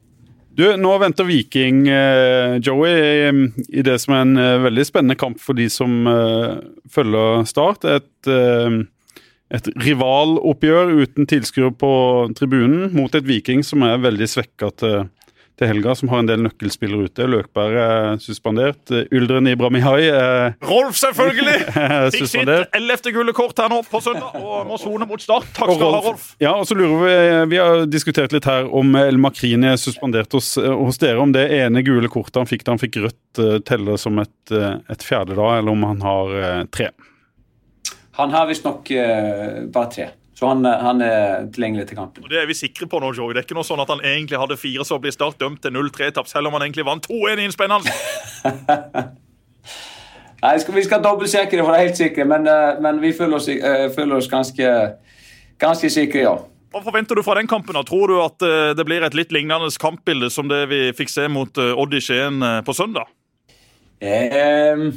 [0.58, 3.30] Du, Nå venter Viking, uh, Joey,
[3.70, 6.58] i, det som er en uh, veldig spennende kamp for de som uh,
[6.92, 7.86] følger Start.
[7.86, 8.32] Et,
[9.50, 11.92] et rivaloppgjør uten tilskuere på
[12.38, 15.08] tribunen mot et Viking som er veldig svekka til,
[15.60, 17.30] til helga, som har en del nøkkelspillere ute.
[17.30, 18.82] Løkberg er suspendert.
[19.14, 21.58] Uldren Ibrahimihai er Rolf, selvfølgelig!
[22.18, 25.52] Fikk sitt ellevte gule kort her nå på søndag og må sone mot Start.
[25.54, 26.32] Takk skal du ha, Rolf.
[26.42, 30.32] Ja, og så lurer Vi vi har diskutert litt her om El Makrini er suspendert
[30.36, 31.20] hos, hos dere.
[31.20, 34.54] Om det ene gule kortet han fikk da han fikk rødt, eh, teller som et,
[34.56, 36.90] eh, et fjerde da, eller om han har eh, tre.
[38.20, 40.06] Han har visstnok uh, bare tre,
[40.40, 42.24] så han, eh, han er tilgjengelig til kampen.
[42.24, 43.34] Og Det er vi sikre på nå, Joey.
[43.36, 45.74] Det er ikke noe sånn at han egentlig hadde fire, så blir Start dømt til
[45.76, 47.92] 0-3-tap, selv om han egentlig vant 2-1 i en spennende.
[50.44, 53.12] Nei, skal, Vi skal dobbeltsjekke det for å være helt sikre, men, eh, men vi
[53.18, 54.72] føler oss, eh, føler oss ganske,
[55.60, 56.38] ganske sikre, ja.
[56.70, 57.76] Hva forventer du fra den kampen?
[57.76, 57.84] da?
[57.84, 58.38] Tror du at
[58.78, 62.46] det blir et litt lignende kampbilde som det vi fikk se mot Odd i Skien
[62.62, 63.10] på søndag?
[64.00, 64.92] Eh,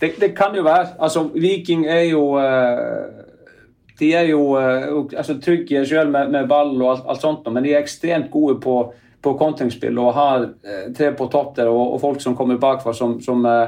[0.00, 0.94] det, det kan jo være.
[1.00, 3.24] Altså, Viking er jo eh,
[3.98, 7.64] De er jo eh, altså, trygge selv med, med ball og alt, alt sånt, men
[7.64, 8.78] de er ekstremt gode på,
[9.22, 12.94] på kontringsspill og har eh, tre på topp der og, og folk som kommer bakfra
[12.96, 13.66] som, som eh,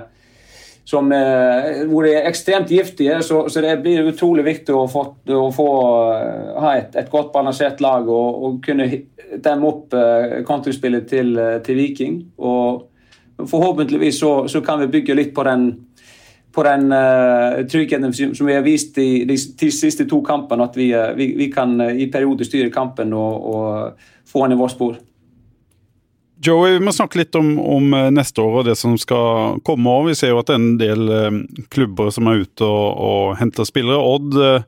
[0.87, 1.09] som,
[1.91, 3.17] hvor de er ekstremt giftige.
[3.27, 5.01] Så, så det blir utrolig viktig å få,
[5.35, 5.65] å få
[6.63, 8.87] ha et, et godt balansert lag og, og kunne
[9.43, 9.97] demme opp
[10.47, 11.33] kontringsspillet til,
[11.67, 12.21] til Viking.
[12.39, 12.87] Og
[13.51, 15.67] forhåpentligvis så, så kan vi bygge litt på den
[16.57, 20.79] på den uh, tryggheten som vi har vist i de, de siste to kampene, at
[20.79, 24.63] vi, uh, vi, vi kan uh, i perioder styre kampen og, og få den i
[24.63, 24.97] vårt spor.
[26.45, 29.95] Joey, vi må snakke litt om, om eh, neste år og det som skal komme.
[30.11, 31.39] Vi ser jo at det er en del eh,
[31.73, 33.97] klubber som er ute og, og henter spillere.
[33.97, 34.67] Odd eh,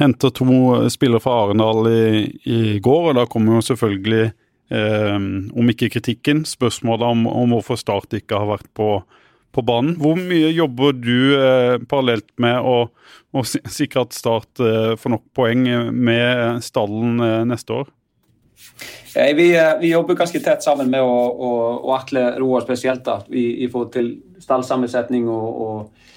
[0.00, 0.46] henter to
[0.88, 4.30] spillere fra Arendal i, i går, og da kommer jo selvfølgelig,
[4.72, 8.94] eh, om ikke kritikken, spørsmålet om, om hvorfor Start ikke har vært på,
[9.52, 9.96] på banen.
[10.00, 12.76] Hvor mye jobber du eh, parallelt med å,
[13.34, 17.90] å sikre at Start eh, får nok poeng med stallen eh, neste år?
[19.14, 23.04] Eh, Vi, eh, vi jobber ganske tett sammen med å, å, å Atle Roar spesielt
[23.06, 26.12] da, i, i forhold til stallsammensetning og, og,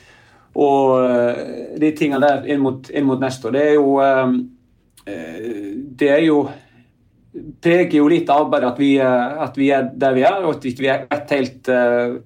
[0.63, 3.57] og eh, de tingene der inn mot, inn mot neste år.
[3.57, 4.37] Det er jo eh,
[5.09, 5.49] eh,
[6.03, 6.43] Det er jo
[7.63, 10.73] preger jo litt arbeidet at eh, at vi er der vi er, og at vi
[10.73, 12.19] ikke er helt eh, eh,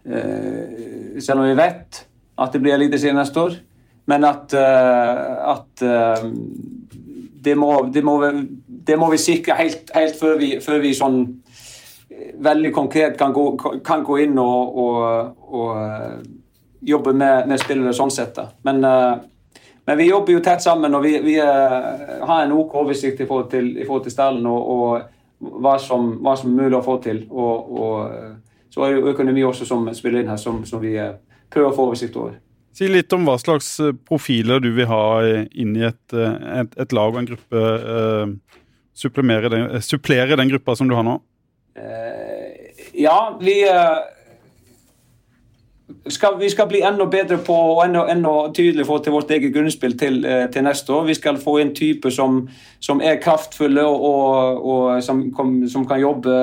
[0.00, 1.98] Selv om vi vet
[2.40, 3.56] at det blir Eliteserien neste år,
[4.10, 6.24] men at, eh, at eh,
[7.44, 8.16] det, må, det, må,
[8.66, 11.20] det må vi sikre helt, helt før, vi, før vi sånn
[12.08, 13.46] eh, veldig konkret kan gå,
[13.86, 16.16] kan gå inn og, og, og eh,
[16.90, 18.34] jobbe med, med spillere sånn sett.
[18.40, 18.48] da.
[18.66, 22.76] Men, eh, men vi jobber jo tett sammen, og vi, vi uh, har en OK
[22.78, 26.78] oversikt i forhold til, i til stallen og, og hva, som, hva som er mulig
[26.78, 27.24] å få til.
[27.32, 30.94] Og, og eh, så er det økonomi også som spiller inn her, som, som vi
[30.98, 31.16] eh,
[31.50, 32.38] prøver å få oversikt over.
[32.76, 36.78] Si litt om hva slags eh, profiler du vil ha eh, inn i et, et,
[36.78, 37.64] et lag og en gruppe.
[37.94, 38.62] Eh,
[39.00, 41.18] supplere, den, supplere den gruppa som du har nå.
[41.74, 43.56] Eh, ja, vi
[46.10, 49.54] skal, vi skal bli enda bedre på og enda, enda tydeligere få til vårt eget
[49.54, 50.20] grunnspill til,
[50.52, 51.08] til neste år.
[51.08, 52.44] Vi skal få inn typer som,
[52.82, 56.36] som er kraftfulle og, og, og som, kom, som, kan jobbe,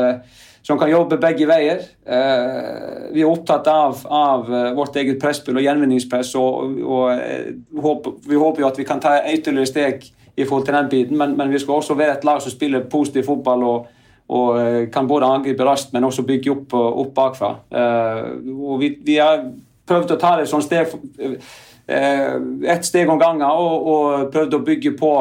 [0.68, 1.84] som kan jobbe begge veier.
[2.04, 6.34] Eh, vi er opptatt av, av eh, vårt eget presspill og gjenvinningspress.
[6.36, 7.54] Og, og eh,
[7.84, 10.04] håper, vi håper jo at vi kan ta ytterligere steg
[10.38, 12.90] i forhold til den biten, men, men vi skal også være et lag som spiller
[12.92, 13.64] positiv fotball.
[13.64, 13.94] og
[14.28, 14.58] og
[14.92, 17.54] kan både angripe raskt, men også bygge opp, opp bakfra.
[18.60, 19.46] Og vi, vi har
[19.88, 20.92] prøvd å ta det sånn steg,
[21.88, 25.14] ett steg om gangen og, og prøvd å bygge på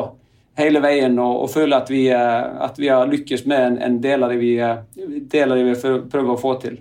[0.56, 3.96] hele veien og, og føle at vi, eh, at vi har lykkes med en, en
[4.04, 4.82] del av det vi, eh,
[5.32, 6.78] del av det vi prø- prøver å få til.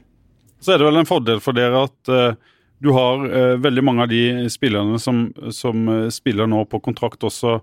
[0.64, 2.38] Så er det vel en fordel for dere at uh,
[2.82, 7.22] du har uh, veldig mange av de spillerne som, som uh, spiller nå på kontrakt
[7.28, 7.60] også,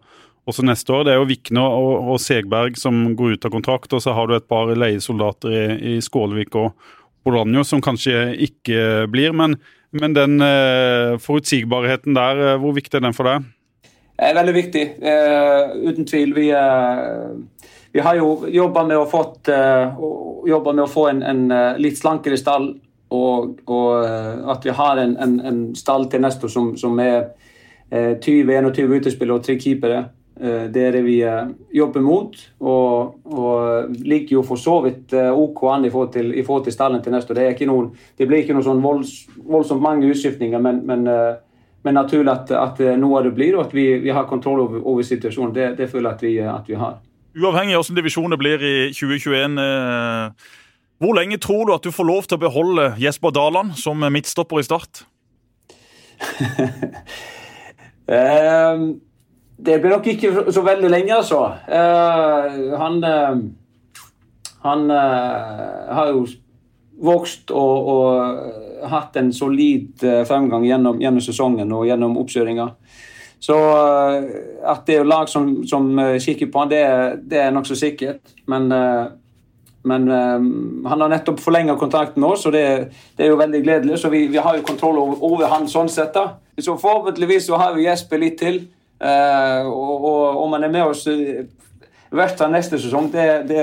[0.46, 1.06] også neste år.
[1.08, 4.28] Det er jo Vikne og, og Segberg som går ut av kontrakt, og så har
[4.28, 6.76] du et par leiesoldater i, i Skålevik og
[7.26, 9.34] Bolanjo som kanskje ikke blir.
[9.34, 9.56] Men,
[9.94, 10.38] men den
[11.22, 13.50] forutsigbarheten der, hvor viktig er den for deg?
[14.28, 16.34] Er veldig viktig, eh, uten tvil.
[16.36, 18.96] Vi, eh, vi har jo jobba med
[19.48, 20.00] eh,
[20.72, 22.72] med å få en, en eh, litt slankere stall,
[23.12, 26.98] og, og eh, at vi har en, en, en stall til neste år som, som
[27.02, 27.32] er
[27.90, 30.04] eh, 20-21 utespillere og tre keepere.
[30.40, 35.12] Eh, det er det vi eh, jobber mot, og, og ligger jo for så vidt
[35.12, 36.32] eh, OK an i forhold til,
[36.64, 37.42] til stallen til neste år.
[37.42, 41.34] Det, noen, det blir ikke noen sånn volds, voldsomt mange utskiftninger, men, men eh,
[41.82, 44.82] men naturlig at, at noe av det blir, og at vi, vi har kontroll over,
[44.86, 45.54] over situasjonen.
[45.54, 47.00] Det, det føler jeg at vi, at vi har.
[47.32, 50.50] Uavhengig av hvordan divisjonen blir i 2021, eh,
[51.02, 54.62] hvor lenge tror du at du får lov til å beholde Jesper Daland som midtstopper
[54.62, 55.04] i Start?
[58.12, 58.78] Eh,
[59.62, 61.44] det blir nok ikke så veldig lenge, altså.
[61.70, 63.36] Eh, han, eh,
[64.62, 66.26] Han har jo
[67.02, 72.68] vokst og, og hatt en solid fremgang gjennom, gjennom sesongen og gjennom oppkjøringa.
[73.42, 73.56] Så
[74.70, 75.88] at det er lag som, som
[76.22, 76.82] kikker på han, det,
[77.30, 78.20] det er nokså sikkert.
[78.50, 78.70] Men
[79.82, 80.06] men
[80.86, 83.96] han har nettopp forlenga kontrakten oss, og det, det, er jo veldig gledelig.
[83.98, 86.14] Så vi, vi har jo kontroll over, over, han sånn sett.
[86.14, 86.36] da.
[86.60, 88.60] Så forhåpentligvis så har vi Jesper litt til.
[89.02, 91.02] Uh, og om han er med oss
[92.12, 93.62] hvert av neste sesong, det, det,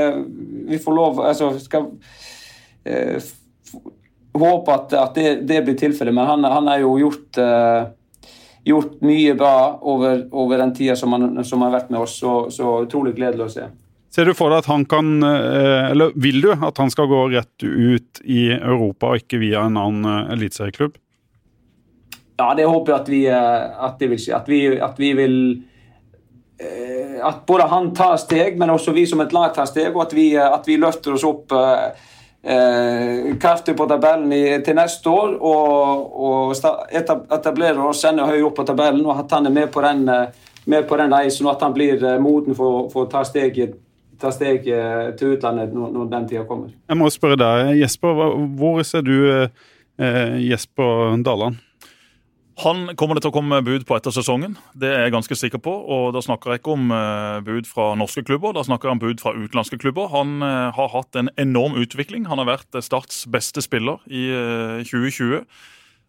[0.69, 1.87] Vi får lov altså skal
[4.39, 6.15] håpe at, at det, det, blir tilfellet.
[6.15, 7.39] Men han, han har jo gjort
[8.69, 12.17] gjort mye bra over, over den tida som han, som han har vært med oss,
[12.19, 13.69] så, så utrolig gledelig å se.
[14.09, 17.21] Ser du for deg at han kan, eh, eller vil du at han skal gå
[17.35, 20.97] rett ut i Europa og ikke via en annen eh, eliteserieklubb?
[22.39, 24.33] Ja, det håper jeg at vi, eh, at det vil si.
[24.33, 25.35] At vi, at vi vil
[27.23, 30.11] At både han tar steg, men også vi som et lag tar steg, og at
[30.11, 31.53] vi, at vi løfter oss opp
[32.43, 35.35] eh, kraftig på tabellen i, til neste år.
[35.39, 36.55] Og, og
[37.35, 40.07] etablerer oss enda høyere opp på tabellen, og at han er med på den,
[40.69, 43.77] med på den reisen, og at han blir moden for, for å ta steget
[44.19, 46.73] ta steg eh, til utlandet når, den tida kommer.
[46.89, 48.21] Jeg må spørre deg, Jesper.
[48.59, 51.59] Hvor ser du eh, Jesper Daland?
[52.59, 55.61] Han kommer det til å komme bud på etter sesongen, det er jeg ganske sikker
[55.63, 55.71] på.
[55.71, 59.03] og Da snakker jeg ikke om eh, bud fra norske klubber, da snakker jeg om
[59.03, 60.11] bud fra utenlandske klubber.
[60.11, 62.27] Han har hatt en enorm utvikling.
[62.27, 64.27] Han har vært Starts beste spiller i
[64.83, 65.45] 2020.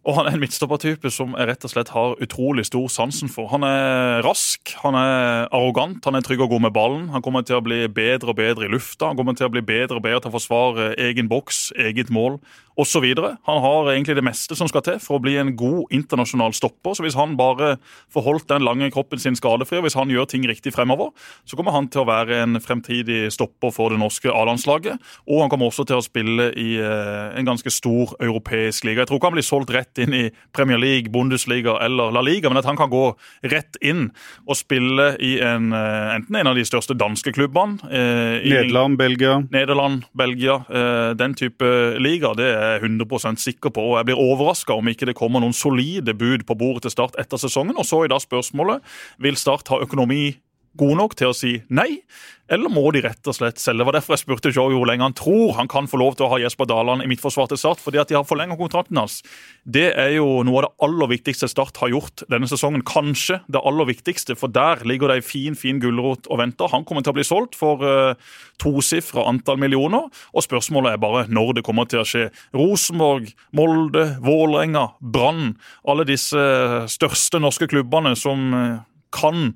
[0.08, 3.50] Og han er en midtstoppertype som jeg rett og slett har utrolig stor sansen for.
[3.52, 7.10] Han er rask, han er arrogant, han er trygg og god med ballen.
[7.12, 9.10] Han kommer til å bli bedre og bedre i lufta.
[9.10, 12.40] Han kommer til å bli bedre og bedre til å forsvare egen boks, eget mål
[12.80, 13.04] osv.
[13.44, 16.96] Han har egentlig det meste som skal til for å bli en god internasjonal stopper.
[16.96, 17.74] Så hvis han bare
[18.12, 21.12] får holdt den lange kroppen sin skadefri, og hvis han gjør ting riktig fremover,
[21.44, 24.96] så kommer han til å være en fremtidig stopper for det norske A-landslaget.
[25.28, 29.04] Og han kommer også til å spille i eh, en ganske stor europeisk liga.
[29.04, 30.24] Jeg tror ikke han blir solgt rett inn i
[30.56, 33.04] Premier League, Bundesliga eller La Liga, men at han kan gå
[33.52, 34.08] rett inn
[34.46, 39.40] og spille i en, eh, enten en av de største danske klubbene eh, Nederland, Belgia.
[39.50, 40.60] Nederland, Belgia.
[40.68, 43.90] Eh, den type liga, det er jeg 100% sikker på.
[43.92, 47.18] og Jeg blir overraska om ikke det kommer noen solide bud på bordet til Start
[47.20, 47.78] etter sesongen.
[47.78, 48.80] Og så i dag spørsmålet
[49.18, 50.38] vil Start ha økonomi
[50.78, 52.02] god nok til å si nei,
[52.50, 53.78] eller må de rett og slett selge?
[53.80, 56.26] Det var derfor jeg spurte Joey hvor lenge han tror han kan få lov til
[56.26, 59.20] å ha Jesper Daland i midtforsvar til Start, fordi at de har forlenget kontrakten hans.
[59.62, 62.82] Det er jo noe av det aller viktigste Start har gjort denne sesongen.
[62.86, 66.70] Kanskje det aller viktigste, for der ligger det ei fin fin gulrot og venter.
[66.74, 68.18] Han kommer til å bli solgt for uh,
[68.62, 72.28] tosifra antall millioner, og spørsmålet er bare når det kommer til å skje.
[72.56, 75.54] Rosenborg, Molde, Vålerenga, Brann,
[75.86, 76.42] alle disse
[76.90, 78.82] største norske klubbene som uh,
[79.14, 79.52] kan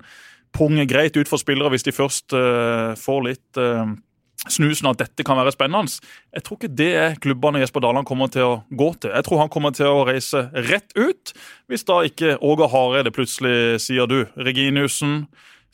[0.55, 3.91] punge greit ut for spillere hvis de først uh, får litt uh,
[4.51, 5.99] snusen at dette kan være spennende.
[6.35, 9.13] Jeg tror ikke det er klubbene Jesper Daland kommer til å gå til.
[9.15, 11.33] Jeg tror han kommer til å reise rett ut,
[11.71, 15.25] hvis da ikke Åge Hareide plutselig sier du, Reginiussen,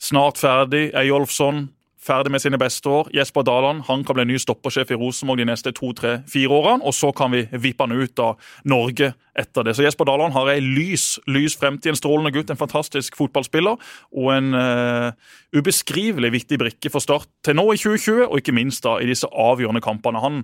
[0.02, 1.68] snart ferdig, Eyolfsson,
[2.02, 3.10] ferdig med sine beste år.
[3.14, 6.84] Jesper Daland han kan bli ny stoppersjef i Rosenborg de neste to, tre, fire årene.
[6.86, 9.76] Og så kan vi vippe han ut av Norge etter det.
[9.76, 11.92] Så Jesper Daland har ei lys lys fremtid.
[11.92, 13.78] En strålende gutt, en fantastisk fotballspiller
[14.12, 15.12] og en uh,
[15.54, 19.28] ubeskrivelig viktig brikke for Start til nå i 2020, og ikke minst da i disse
[19.30, 20.22] avgjørende kampene.
[20.22, 20.42] Han,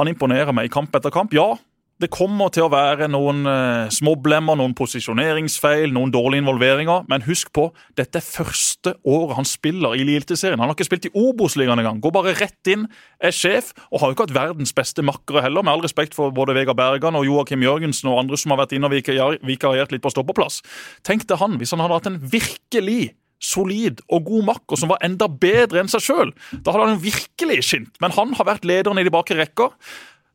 [0.00, 1.34] han imponerer meg i kamp etter kamp.
[1.36, 1.54] Ja,
[2.02, 7.06] det kommer til å være noen uh, småblemmer, noen posisjoneringsfeil, noen dårlige involveringer.
[7.08, 10.60] Men husk på, dette er første året han spiller i Eliteserien.
[10.60, 12.02] Han har ikke spilt i Obos-ligaen engang.
[12.04, 12.84] Går bare rett inn,
[13.16, 15.64] er sjef, og har jo ikke hatt verdens beste makkere heller.
[15.64, 18.76] Med all respekt for både Vegard Bergan og Joakim Jørgensen og andre som har vært
[18.76, 20.60] inne og vikariert litt på stoppeplass.
[21.06, 25.02] Tenk deg han, hvis han hadde hatt en virkelig solid og god makker som var
[25.04, 26.34] enda bedre enn seg sjøl.
[26.52, 27.96] Da hadde han virkelig skint.
[28.04, 29.72] Men han har vært lederen i de bakre rekker.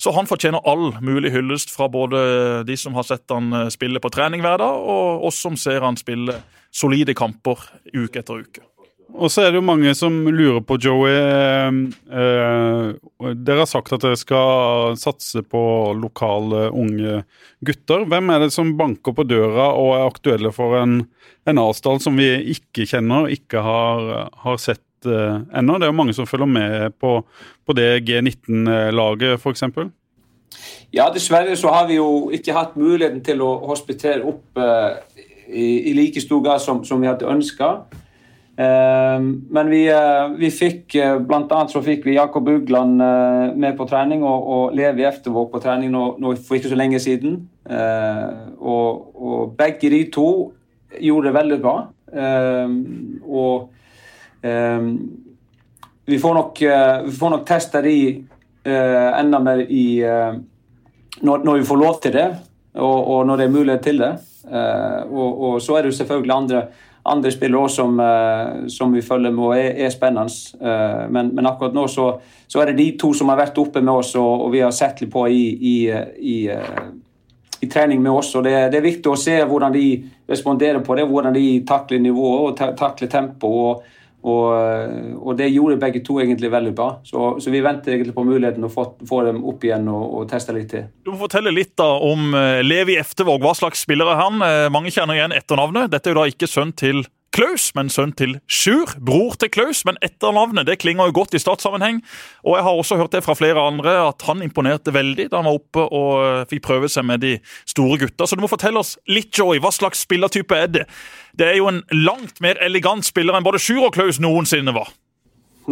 [0.01, 4.01] Så han fortjener all mulig hyllest fra både de som har sett han eh, spille
[4.01, 6.39] på trening hver dag, og oss som ser han spille
[6.73, 7.61] solide kamper
[7.93, 8.65] uke etter uke.
[9.11, 11.13] Og så er det jo mange som lurer på, Joey.
[11.13, 11.77] Eh,
[12.17, 15.61] eh, dere har sagt at dere skal satse på
[15.99, 17.21] lokale unge
[17.61, 18.07] gutter.
[18.09, 21.03] Hvem er det som banker på døra og er aktuelle for en,
[21.45, 25.79] en avstand som vi ikke kjenner, ikke har, har sett uh, ennå.
[25.79, 27.17] Det er jo mange som følger med på,
[27.65, 29.63] på det G19-laget, f.eks.
[30.91, 34.99] Ja, dessverre så har vi jo ikke hatt muligheten til å hospitere opp uh,
[35.47, 37.73] i, i, like stor grad som, som vi hadde ønska.
[38.51, 39.23] Uh, eh,
[39.55, 42.99] men vi, uh, vi fikk uh, annet så fikk vi Jakob Ugland
[43.55, 46.99] med på trening og, og Levi Eftervåg på trening nå, nå, for ikke så lenge
[46.99, 47.39] siden.
[47.71, 50.51] Og, og, begge de to
[50.99, 51.75] gjorde det veldig bra.
[53.23, 53.69] og
[54.41, 56.61] vi får nok,
[57.05, 57.97] vi får nok teste de
[58.65, 62.25] enda mer i når, når, vi får lov til det,
[62.73, 64.11] og, og når det er mulighet til det.
[65.11, 66.63] Og, og, så er det jo selvfølgelig andre
[67.05, 68.01] andre spillere også som,
[68.69, 70.33] som, vi følger med og er, er spennende.
[71.09, 72.11] Men, men, akkurat nå så,
[72.47, 74.73] så, er det de to som har vært oppe med oss og, og vi har
[74.75, 75.75] sett litt på i, i,
[76.19, 76.35] i,
[77.61, 78.35] i trening med oss.
[78.35, 79.85] og det, det, er viktig å se hvordan de
[80.29, 83.89] responderer på det, hvordan de takler nivået og takler tempoet.
[84.21, 86.89] Og, og, det gjorde begge to egentlig veldig bra.
[87.07, 90.27] Så, så vi venter egentlig på muligheten å få, få dem opp igjen og, og,
[90.29, 90.85] teste litt til.
[91.05, 93.41] Du må fortelle litt da om Levi Eftevåg.
[93.41, 94.43] Hva slags spiller er han?
[94.73, 95.89] Mange kjenner igjen etternavnet.
[95.93, 97.01] Dette er jo da ikke sønn til
[97.31, 98.91] Klaus, men sønn til Sjur.
[98.99, 102.01] Bror til Klaus, men etternavnet det klinger jo godt i statssammenheng.
[102.43, 105.47] Og jeg har også hørt det fra flere andre at han imponerte veldig da han
[105.47, 108.27] var oppe og eh, fikk prøve seg med de store gutta.
[108.27, 109.61] Så du må fortelle oss litt, Joy.
[109.63, 110.83] Hva slags spillertype er det?
[111.31, 114.91] Det er jo en langt mer elegant spiller enn både Sjur og Klaus noensinne var.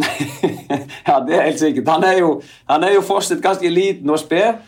[0.00, 1.92] ja, det er helt sikkert.
[1.92, 2.38] Han er jo,
[2.70, 4.64] han er jo fortsatt ganske liten og sped.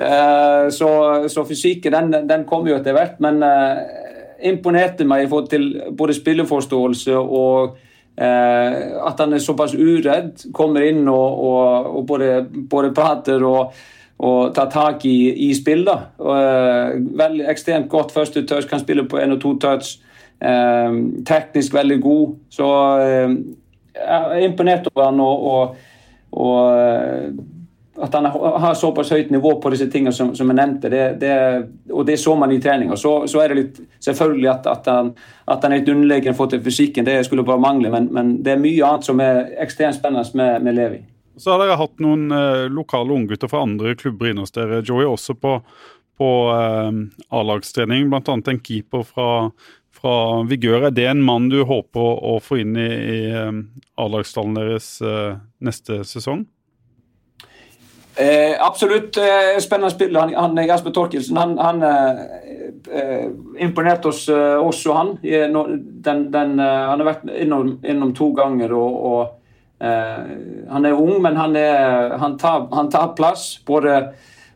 [0.00, 0.88] Uh, så,
[1.28, 3.20] så, fysikken den, den kommer jo etter hvert.
[3.20, 7.76] Men uh, imponerte meg i forhold til både spilleforståelse og
[8.16, 8.76] eh,
[9.06, 10.46] at han er såpass uredd.
[10.56, 12.30] Kommer inn og, og, og både,
[12.70, 13.74] både, prater og,
[14.18, 15.16] og tar tak i,
[15.48, 15.84] i spill.
[15.88, 15.98] da.
[16.20, 19.98] Eh, veldig Ekstremt godt første touch, kan spille på én og to touch.
[20.40, 22.36] Eh, teknisk veldig god.
[22.50, 22.72] Så
[23.04, 23.38] eh,
[24.00, 25.80] jeg er imponert over han og,
[26.32, 27.32] og eh,
[28.02, 31.34] at han har såpass høyt nivå på disse tingene som, som jeg nevnte, det, det,
[31.92, 32.96] og det så man i treninga.
[32.96, 35.12] Så, så, er det litt selvfølgelig at, at, han,
[35.44, 37.92] at han er litt underlegen for til fysikken, det skulle bare mangle.
[37.92, 41.00] Men, men, det er mye annet som er ekstremt spennende med, med Levi.
[41.40, 45.06] Så har dere hatt noen eh, lokale unggutter fra andre klubber inne hos dere, Joey,
[45.08, 45.58] også på,
[46.20, 47.02] på eh,
[47.36, 48.08] A-lagstrening.
[48.12, 48.22] Bl.a.
[48.36, 49.28] en keeper fra,
[49.96, 50.14] fra
[50.48, 50.88] Vigør.
[50.88, 53.52] Er det en mann du håper å få inn i, i eh,
[54.00, 56.46] A-lagstallen deres eh, neste sesong?
[58.20, 60.16] Eh, absolutt eh, spennende spill.
[60.16, 62.10] Han, han, Jasper Torkelsen han, han eh,
[62.92, 63.28] eh
[63.58, 65.14] imponerte oss eh, også, han.
[65.22, 68.72] Den, den, eh, han har vært innom, innom to ganger.
[68.72, 69.36] og, og
[69.80, 73.62] Han er ung, men han, er, han, tar, han tar, plass.
[73.66, 74.10] Både,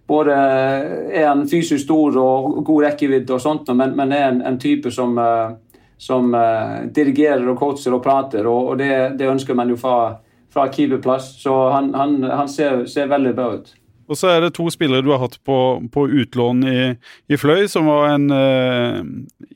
[0.07, 4.59] både, er han fysisk stor og god rekkevidde, og sånt, men, men er en, en
[4.61, 5.17] type som,
[5.97, 6.37] som
[6.93, 8.45] dirigerer og coacher og prater.
[8.45, 9.97] og, og det, det ønsker man jo fra
[10.55, 11.35] fra keeperplass.
[11.43, 13.73] Så han, han, han ser, ser, veldig bra ut.
[14.05, 15.59] Og så er det to spillere du har hatt på,
[15.93, 16.81] på utlån i,
[17.33, 18.99] i, Fløy, som var en, eh,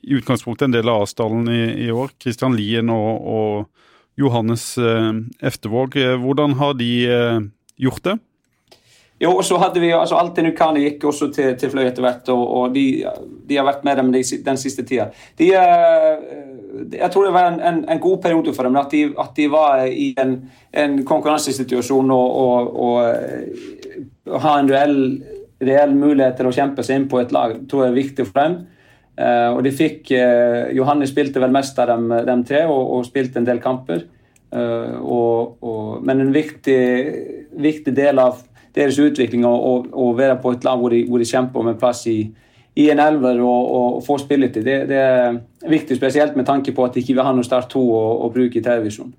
[0.01, 2.15] i utgangspunktet en del av Asdalen i, i år.
[2.21, 5.11] Kristian Lien og, og Johannes eh,
[5.45, 5.99] Eftevåg.
[6.23, 7.45] Hvordan har de eh,
[7.85, 8.17] gjort det?
[9.19, 12.29] Jo, og så hadde vi altså Altinn Nukani gikk også til, til Fløy etter hvert,
[12.31, 12.85] og, og de,
[13.49, 15.09] de, har vært med dem de, den siste tida.
[15.39, 15.49] De,
[16.95, 19.83] jeg tror det var en, en, en, god periode for dem, at de, at var
[19.91, 20.37] i en,
[20.71, 22.39] en konkurransesituasjon og,
[22.85, 23.19] og,
[24.29, 24.99] og ha en reell,
[25.67, 28.39] reell, mulighet til å kjempe seg inn på et lag, tror jeg er viktig for
[28.39, 28.59] dem.
[29.19, 30.13] Uh, og de fikk
[30.71, 34.05] Johannes spilte vel mest av dem, dem tre og, og, spilte en del kamper.
[34.55, 34.95] Uh,
[36.07, 36.79] men en viktig,
[37.59, 38.39] viktig del av
[38.75, 42.03] deres utvikling å være på et lag hvor de, hvor de kjemper om en plass
[42.09, 42.19] i,
[42.79, 44.65] i en elver og, og få spilletid.
[44.65, 45.39] Det, det, er
[45.71, 48.29] viktig, spesielt med tanke på at de ikke vil ha noe Start 2 å, å
[48.33, 49.11] bruke i televisjon.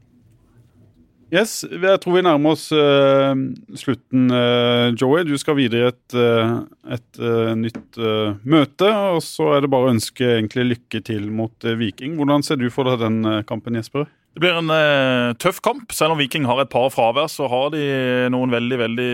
[1.31, 3.37] Yes, Jeg tror vi nærmer oss uh,
[3.79, 5.23] slutten, uh, Joey.
[5.29, 6.57] Du skal videre i et, uh,
[6.91, 7.21] et
[7.61, 8.01] nytt
[8.43, 8.89] møte.
[9.15, 12.17] og Så er det bare å ønske lykke til mot Viking.
[12.19, 14.09] Hvordan ser du for deg den kampen, Jesper?
[14.31, 15.91] Det blir en uh, tøff kamp.
[15.91, 17.83] Selv om Viking har et par fravær, så har de
[18.31, 19.13] noen veldig veldig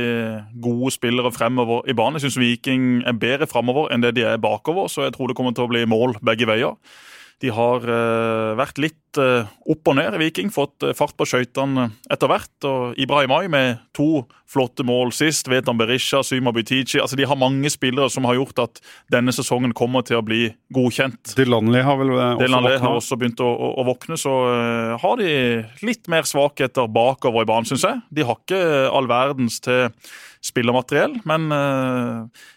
[0.60, 2.18] gode spillere fremover i banen.
[2.20, 5.38] Jeg syns Viking er bedre fremover enn det de er bakover, så jeg tror det
[5.38, 6.76] kommer til å bli mål begge veier.
[7.44, 11.26] De har uh, vært litt uh, opp og ned i Viking, fått uh, fart på
[11.28, 12.54] skøytene etter hvert.
[12.64, 15.50] og Ibrahimai med to flotte mål sist.
[15.52, 16.96] Vetan Berisha, Syma Butichi.
[17.02, 18.80] Altså, de har mange spillere som har gjort at
[19.12, 21.34] denne sesongen kommer til å bli godkjent.
[21.36, 24.16] Delanley har vel også Delanley har også begynt å, å, å våkne.
[24.20, 24.32] Så
[25.02, 25.34] har de
[25.84, 28.00] litt mer svakheter bakover i banen, syns jeg.
[28.16, 29.90] De har ikke all verdens til
[30.46, 31.50] spillermateriell, men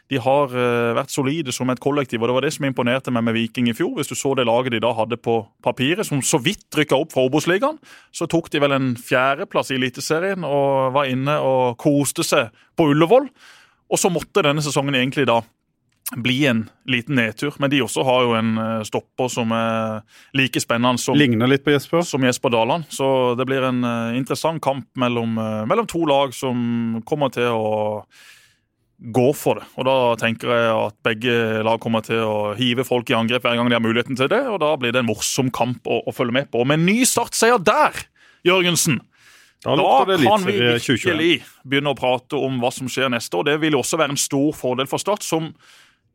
[0.10, 3.26] de har uh, vært solide som et kollektiv, og det var det som imponerte meg
[3.28, 3.92] med Viking i fjor.
[3.98, 7.14] Hvis du så det laget de da hadde på papiret, som så vidt rykka opp
[7.14, 7.78] fra Obos-ligaen,
[8.16, 12.90] så tok de vel en fjerdeplass i Eliteserien og var inne og koste seg på
[12.94, 13.30] Ullevål.
[13.90, 15.42] Og så måtte denne sesongen egentlig da
[16.16, 17.54] bli en liten nedtur.
[17.60, 20.02] Men de også har jo en eh, stopper som er
[20.38, 22.02] like spennende som, Ligner litt på Jesper.
[22.08, 22.90] som Jesper Daland.
[22.90, 27.52] Så det blir en uh, interessant kamp mellom, uh, mellom to lag som kommer til
[27.54, 28.04] å
[29.00, 29.68] gå for det.
[29.80, 33.60] Og Da tenker jeg at begge lag kommer til å hive folk i angrep hver
[33.60, 34.42] gang de har muligheten til det.
[34.50, 36.64] og Da blir det en morsom kamp å, å følge med på.
[36.64, 37.96] Og Med en ny startseier der,
[38.48, 39.02] Jørgensen,
[39.60, 43.44] Da, Da kan vi virkelig begynne å prate om hva som skjer neste år.
[43.44, 45.50] Det vil også være en stor fordel for Start, som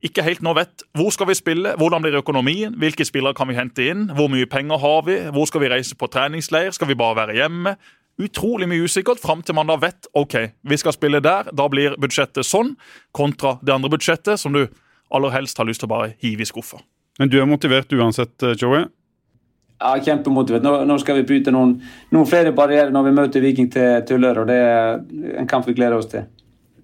[0.04, 3.56] ikke helt nå vet hvor skal vi spille, hvordan blir økonomien, hvilke spillere kan vi
[3.56, 6.98] hente inn, hvor mye penger har vi, hvor skal vi reise på treningsleir, skal vi
[6.98, 7.76] bare være hjemme?
[8.20, 11.96] Utrolig mye usikkert fram til man da vet ok, vi skal spille der, da blir
[12.00, 12.76] budsjettet sånn,
[13.16, 14.66] kontra det andre budsjettet som du
[15.14, 16.82] aller helst har lyst til å bare hive i skuffa.
[17.18, 18.86] Men du er motivert uansett, eh, Joey?
[19.80, 20.62] Ja, Kjempemotivert.
[20.62, 21.76] Nå, nå skal vi bryte noen,
[22.14, 24.46] noen flere barrierer når vi møter Viking til, til lørdag.
[24.48, 26.24] Det er en kamp vi gleder oss til.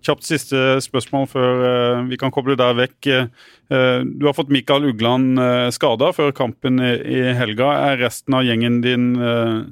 [0.00, 3.08] Kjapt siste spørsmål før eh, vi kan koble deg vekk.
[3.12, 7.74] Eh, du har fått Mikael Ugland uh, skada før kampen i, helga.
[7.90, 9.12] Er resten av gjengen din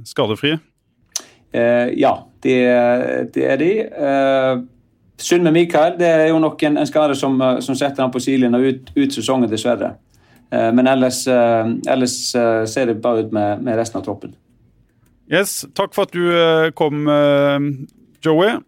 [0.07, 0.59] skadefri?
[1.53, 2.59] Eh, ja, det,
[3.35, 3.71] det er de.
[3.89, 4.61] Eh,
[5.17, 5.97] synd med Mikael.
[5.99, 8.93] Det er jo nok en, en skade som, eh, som setter han på sidelinja ut,
[8.97, 9.95] ut sesongen, dessverre.
[10.53, 14.37] Eh, men ellers, eh, ellers eh, ser det bare ut med, med resten av troppen.
[15.29, 17.71] Yes, Takk for at du eh, kom, eh,
[18.25, 18.59] Joey.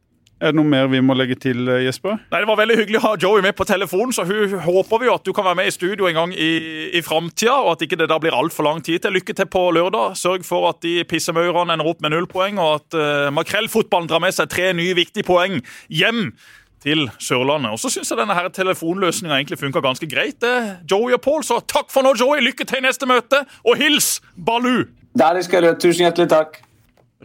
[0.40, 2.16] Er det noe mer vi må legge til, eh, Jesper?
[2.32, 5.06] Nei, Det var veldig hyggelig å ha Joey med på telefonen, så hun håper vi
[5.06, 7.82] jo at du kan være med i studio en gang i, i framtida, og at
[7.84, 9.12] ikke det da blir altfor lang tid til.
[9.12, 10.16] Lykke til på lørdag.
[10.16, 14.22] Sørg for at de pissemaurene ender opp med null poeng, og at uh, makrellfotballen drar
[14.24, 15.60] med seg tre nye viktige poeng
[15.92, 16.32] hjem
[16.80, 17.74] til Sørlandet.
[17.74, 20.40] Og så syns jeg denne her telefonløsninga egentlig funka ganske greit.
[20.40, 20.80] det.
[20.90, 22.40] Joey og Paul, så takk for nå, Joey.
[22.40, 24.88] Lykke til i neste møte, og hils Balu!
[25.18, 25.74] Der skal du.
[25.74, 26.62] Tusen hjertelig takk.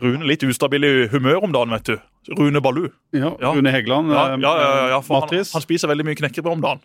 [0.03, 1.95] Rune litt ustabil i humør om dagen, vet du.
[2.33, 2.89] Rune Balu.
[3.13, 3.53] Ja, Ja.
[3.53, 6.83] Rune Hegeland, Ja, eh, ja, ja, for han, han spiser veldig mye knekkebrød om dagen.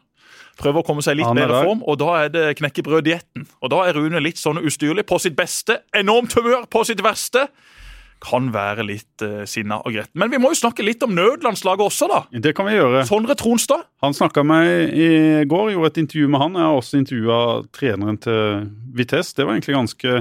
[0.61, 3.47] Prøver å komme seg litt bedre form, og da er det knekkebrøddietten.
[3.63, 7.47] Og da er Rune litt sånn ustyrlig på sitt beste, enormt humør på sitt verste.
[8.21, 10.19] Kan være litt uh, sinna og gretten.
[10.21, 12.19] Men vi må jo snakke litt om nødlandslaget også, da.
[12.45, 13.07] Det kan vi gjøre.
[13.09, 13.87] Sondre Tronstad.
[14.05, 15.09] Han snakka med i
[15.49, 16.59] går, gjorde et intervju med han.
[16.61, 17.41] Jeg har også intervjua
[17.73, 18.69] treneren til
[18.99, 19.33] Vitesse.
[19.39, 20.19] Det var egentlig ganske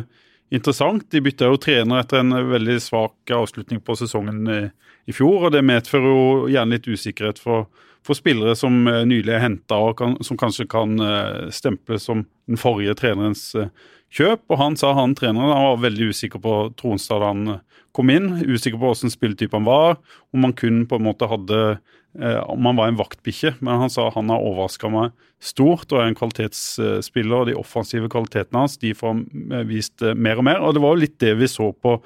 [0.52, 1.06] interessant.
[1.12, 4.64] De bytta jo trener etter en veldig svak avslutning på sesongen i,
[5.10, 7.70] i fjor, og det medfører jo gjerne litt usikkerhet for,
[8.06, 12.26] for spillere som eh, nylig er henta, og kan, som kanskje kan eh, stemples som
[12.50, 13.72] den forrige trenerens eh,
[14.14, 14.46] kjøp.
[14.50, 18.12] Og han sa han treneren han var veldig usikker på Tronstad da han eh, kom
[18.14, 18.32] inn.
[18.46, 19.98] Usikker på hvordan spilletype han var,
[20.36, 21.82] om han kun på en måte hadde eh,
[22.18, 26.10] om han var en vaktbikkje, men han sa han har overraska meg stort og er
[26.10, 27.36] en kvalitetsspiller.
[27.42, 29.22] og De offensive kvalitetene hans de får
[29.70, 30.62] vist eh, mer og mer.
[30.62, 31.98] og Det var jo litt det vi så på,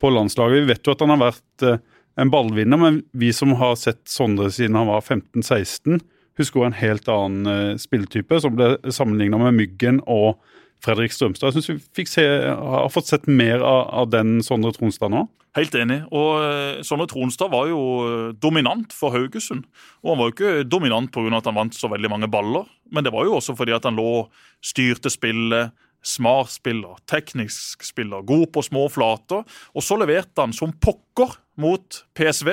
[0.00, 0.62] på landslaget.
[0.62, 1.82] Vi vet jo at han har vært eh,
[2.20, 6.00] en ballvinner, men vi som har sett Sondre siden han var 15-16,
[6.40, 10.40] husker jo en helt annen eh, spilletype, som ble sammenligna med Myggen og
[10.80, 11.52] Fredrik Strømstad.
[11.52, 15.26] Jeg syns vi se, har fått sett mer av, av den Sondre Tronstad nå.
[15.58, 16.00] Helt enig.
[16.14, 19.66] Og eh, Sondre Tronstad var jo eh, dominant for Haugesund.
[20.04, 21.30] Og han var jo ikke dominant pga.
[21.40, 23.98] at han vant så veldig mange baller, men det var jo også fordi at han
[23.98, 24.28] lå,
[24.62, 25.74] styrte spillet,
[26.06, 29.42] smart spiller, teknisk spiller, god på små flater.
[29.74, 32.48] Og så leverte han som pokker mot PSV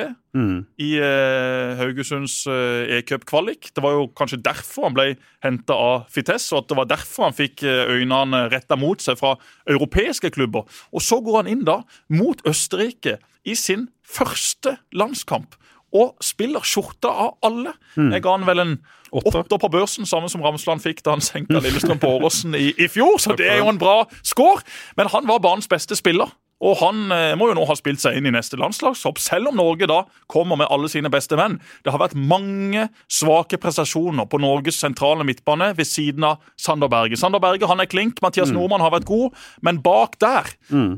[0.81, 3.69] i eh, Haugesunds eh, e-cup-kvalik.
[3.75, 5.07] Det var jo kanskje derfor han ble
[5.43, 9.19] henta av Fites, og at det var derfor han fikk eh, øynene retta mot seg
[9.19, 9.35] fra
[9.69, 10.67] europeiske klubber.
[10.93, 11.81] Og så går han inn da
[12.13, 13.17] mot Østerrike
[13.47, 15.57] i sin første landskamp.
[15.95, 17.71] Og spiller skjorta av alle.
[17.95, 18.73] Jeg ga han vel en
[19.15, 22.89] åtter på børsen, samme som Ramsland fikk da han senka Lillestrøm på Åråsen i, i
[22.91, 23.15] fjor.
[23.23, 24.65] Så det er jo en bra score.
[24.99, 26.33] Men han var banens beste spiller.
[26.63, 29.59] Og han eh, må jo nå ha spilt seg inn i neste landslagshopp, selv om
[29.59, 29.99] Norge da
[30.31, 31.59] kommer med alle sine beste menn.
[31.85, 37.19] Det har vært mange svake prestasjoner på Norges sentrale midtbane ved siden av Sander Berge.
[37.19, 40.49] Sander Berge han er klink, Mathias Nordmann har vært god, men bak der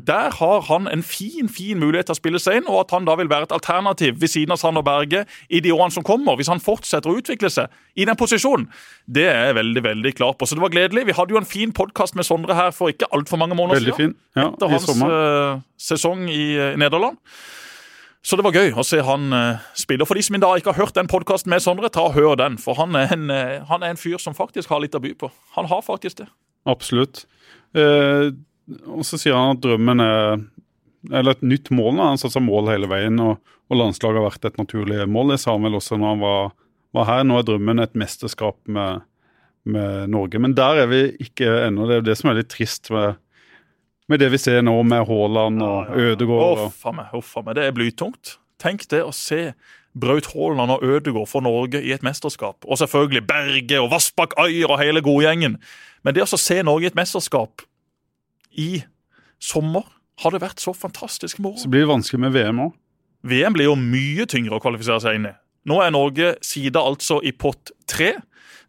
[0.08, 3.08] der har han en fin fin mulighet til å spille seg inn, og at han
[3.08, 6.38] da vil være et alternativ ved siden av Sander Berge i de årene som kommer,
[6.40, 8.68] hvis han fortsetter å utvikle seg i den posisjonen.
[9.10, 10.48] Det er jeg veldig veldig klar på.
[10.48, 11.08] Så det var gledelig.
[11.10, 13.96] Vi hadde jo en fin podkast med Sondre her for ikke altfor mange måneder Veldig
[13.98, 14.14] siden.
[14.14, 14.28] fin.
[14.38, 15.16] Ja, etter hans sommer.
[15.80, 17.20] Sesong i eh, Nederland.
[18.22, 20.04] Så det var gøy å se han eh, spille.
[20.04, 22.36] Og For de som da ikke har hørt den podkasten med Sondre, ta og hør
[22.40, 22.58] den.
[22.60, 25.14] For han er, en, eh, han er en fyr som faktisk har litt å by
[25.20, 25.32] på.
[25.56, 26.28] Han har faktisk det.
[26.70, 27.24] Absolutt.
[27.78, 28.30] Eh,
[28.92, 30.48] og så sier han at drømmen er
[31.16, 31.96] Eller et nytt mål.
[31.96, 32.10] Da.
[32.12, 33.38] Han satser mål hele veien, og,
[33.72, 35.32] og landslaget har vært et naturlig mål.
[35.32, 36.50] Det sa han vel også når han var,
[36.98, 37.22] var her.
[37.24, 39.06] Nå er drømmen et mesterskap med,
[39.64, 40.42] med Norge.
[40.44, 41.88] Men der er vi ikke ennå.
[41.88, 43.16] Det er det som er litt trist med,
[44.10, 46.64] med det vi ser nå med Haaland og Ødegaard.
[46.66, 47.14] Huff Uff a meg,
[47.46, 47.58] meg.
[47.58, 48.38] Det er blytungt.
[48.60, 49.54] Tenk det å se
[50.00, 52.66] Braut Haaland og Ødegaard for Norge i et mesterskap.
[52.66, 55.60] Og selvfølgelig Berge og Vassbakk Ayer og hele godgjengen.
[56.04, 57.64] Men det å se Norge i et mesterskap
[58.58, 58.84] i
[59.40, 59.88] sommer
[60.24, 61.58] har det vært så fantastisk moro.
[61.60, 62.74] Så blir det vanskelig med VM òg.
[63.30, 65.36] VM blir jo mye tyngre å kvalifisere seg inn i.
[65.70, 68.14] Nå er Norge sida altså i pott tre.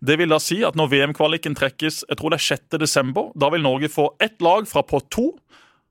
[0.00, 2.78] Det vil da si at når VM-kvaliken trekkes jeg tror det er 6.
[2.80, 5.32] desember, da vil Norge få ett lag fra pott to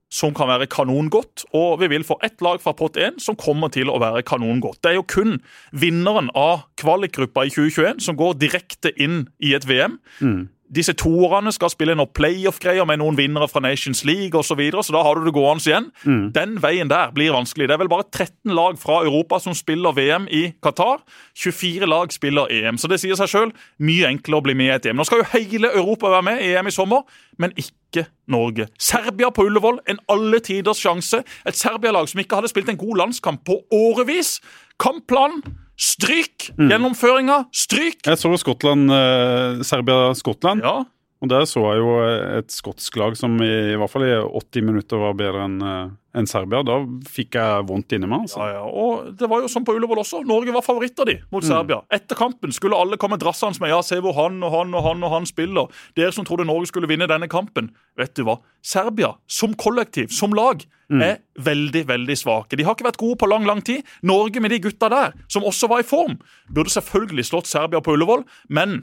[0.10, 3.70] som kan være kanongodt, og vi vil få ett lag fra pott 1 som kommer
[3.70, 4.80] til å være kanongodt.
[4.82, 5.36] Det er jo kun
[5.70, 10.00] vinneren av kvalikgruppa i 2021 som går direkte inn i et VM.
[10.18, 14.58] Mm disse toerne skal spille noen playoff-greier med noen vinnere fra Nations League osv., så,
[14.58, 15.90] videre, så da har du det gående igjen.
[16.06, 16.24] Mm.
[16.36, 17.68] Den veien der blir vanskelig.
[17.70, 21.04] Det er vel bare 13 lag fra Europa som spiller VM i Qatar.
[21.38, 23.54] 24 lag spiller EM, så det sier seg sjøl
[23.86, 24.98] mye enklere å bli med i et EM.
[25.00, 27.06] Nå skal jo hele Europa være med i EM i sommer,
[27.38, 28.68] men ikke Norge.
[28.78, 31.24] Serbia på Ullevål, en alle tiders sjanse.
[31.50, 34.38] Et Serbia-lag som ikke hadde spilt en god landskamp på årevis.
[34.82, 35.42] Kampplanen
[35.80, 36.50] Stryk!
[36.60, 36.68] Mm.
[36.74, 38.02] Gjennomføringa, stryk!
[38.04, 40.66] Jeg så Skottland, eh, Serbia-Skottland.
[40.66, 40.82] Ja.
[41.20, 41.96] Og Der så jeg jo
[42.40, 45.90] et skotsk lag som i, i hvert fall i 80 minutter var bedre enn eh,
[46.16, 46.62] en Serbia.
[46.66, 46.78] Da
[47.12, 48.24] fikk jeg vondt inni meg.
[48.26, 48.40] Altså.
[48.40, 48.64] Ja, ja.
[48.64, 50.22] Og det var jo sånn på Ullevål også.
[50.28, 51.50] Norge var favoritter de mot mm.
[51.50, 51.82] Serbia.
[51.92, 55.04] Etter kampen skulle alle komme drassende med ja, se hvor han og han og han
[55.04, 55.68] og han spiller.
[56.00, 57.74] Dere som trodde Norge skulle vinne denne kampen.
[58.00, 58.40] Vet du hva?
[58.66, 61.04] Serbia som kollektiv, som lag, mm.
[61.04, 62.56] er veldig, veldig svake.
[62.56, 63.84] De har ikke vært gode på lang, lang tid.
[64.08, 66.16] Norge med de gutta der, som også var i form,
[66.48, 68.24] burde selvfølgelig slått Serbia på Ullevål,
[68.56, 68.82] men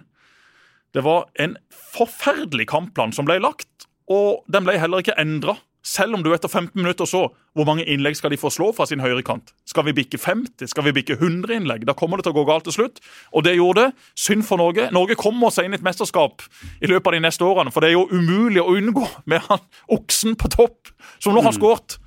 [0.97, 1.59] det var en
[1.97, 3.69] forferdelig kampplan som ble lagt,
[4.09, 5.59] og den ble heller ikke endra.
[5.87, 8.89] Selv om du etter 15 minutter så hvor mange innlegg skal de få slå fra
[8.91, 9.53] sin høyre kant.
[9.69, 10.67] Skal vi bikke 50?
[10.73, 11.85] Skal vi bikke 100 innlegg?
[11.87, 12.99] Da kommer det til å gå galt til slutt.
[13.31, 14.07] Og det gjorde det.
[14.19, 14.89] Synd for Norge.
[14.95, 16.43] Norge kommer seg inn i et mesterskap
[16.81, 19.63] i løpet av de neste årene, for det er jo umulig å unngå med han
[19.95, 20.91] oksen på topp,
[21.21, 21.61] som nå har mm.
[21.61, 22.01] skåret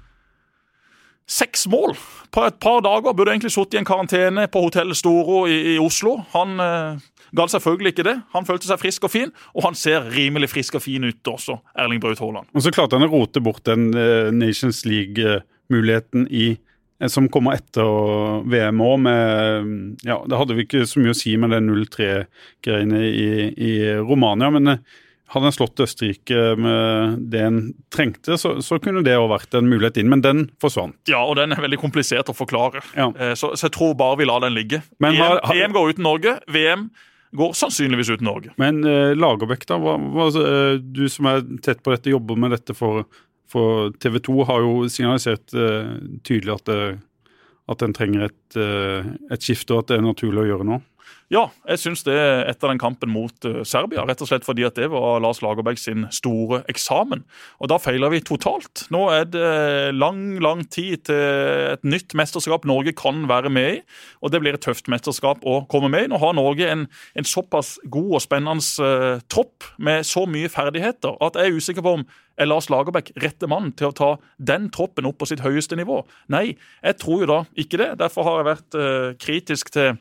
[1.29, 1.93] seks mål
[2.33, 3.13] på et par dager.
[3.13, 6.17] Burde egentlig sittet i en karantene på hotellet Storo i, i Oslo.
[6.33, 8.15] Han eh, Galt selvfølgelig ikke det.
[8.33, 11.59] Han følte seg frisk og fin, og han ser rimelig frisk og fin ut også,
[11.77, 12.49] Erling Braut Haaland.
[12.55, 17.59] Og så klarte han å rote bort den eh, Nations League-muligheten i eh, som kommer
[17.59, 21.61] etter VM òg, med Ja, det hadde vi ikke så mye å si med det
[21.67, 23.71] 0-3-greiene i, i,
[24.01, 24.97] Romania, men uh,
[25.29, 27.59] hadde en slått Østerrike med det en
[27.93, 30.97] trengte, så, så kunne det jo vært en mulighet inn, men den forsvant.
[31.09, 33.11] Ja, og den er veldig komplisert å forklare, ja.
[33.37, 34.81] så, så, jeg tror bare vi lar den ligge.
[34.97, 36.89] Men, EM, har, VM går uten Norge, VM
[37.31, 38.53] går sannsynligvis uten Norge.
[38.57, 39.77] Men eh, Lagerbäck, da.
[39.81, 43.05] Hva, hva, eh, du som er tett på dette, jobber med dette for,
[43.49, 45.93] for TV 2, har jo signalisert eh,
[46.25, 47.35] tydelig at, det,
[47.69, 50.85] at den trenger et, eh, et skifte, og at det er naturlig å gjøre noe.
[51.29, 52.15] Ja, jeg syns det
[52.49, 54.01] etter den kampen mot uh, Serbia.
[54.09, 57.21] Rett og slett fordi at det var Lars Lagerberg sin store eksamen.
[57.61, 58.87] Og da feiler vi totalt.
[58.89, 59.51] Nå er det
[59.93, 63.83] lang, lang tid til et nytt mesterskap Norge kan være med i.
[64.25, 66.09] Og det blir et tøft mesterskap å komme med i.
[66.09, 71.13] Nå har Norge en, en såpass god og spennende uh, tropp med så mye ferdigheter
[71.21, 72.07] at jeg er usikker på om
[72.39, 74.09] er Lars Lagerbäck rette mann til å ta
[74.39, 75.99] den troppen opp på sitt høyeste nivå?
[76.31, 77.89] Nei, jeg tror jo da ikke det.
[77.99, 79.97] Derfor har jeg vært uh, kritisk til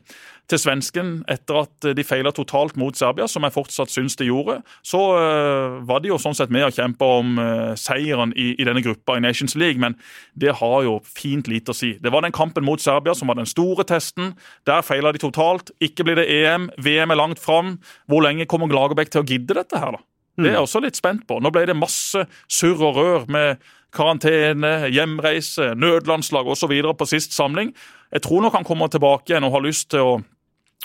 [0.49, 4.59] til svensken etter at de feila totalt mot Serbia, som jeg fortsatt syns de gjorde,
[4.85, 8.67] så uh, var de jo sånn sett med og kjempa om uh, seieren i, i,
[8.67, 9.97] denne gruppa i Nations League, men
[10.39, 11.95] det har jo fint lite å si.
[12.01, 14.33] Det var den kampen mot Serbia som var den store testen.
[14.69, 15.73] Der feila de totalt.
[15.83, 16.69] Ikke blir det EM.
[16.81, 17.77] VM er langt fram.
[18.09, 20.05] Hvor lenge kommer Glagerbäck til å gidde dette her, da?
[20.39, 21.39] Det er jeg også litt spent på.
[21.43, 23.59] Nå ble det masse surr og rør med
[23.95, 26.73] karantene, hjemreise, nødlandslag osv.
[26.95, 27.73] på sist samling.
[28.13, 30.13] Jeg tror nok han kommer tilbake igjen og har lyst til å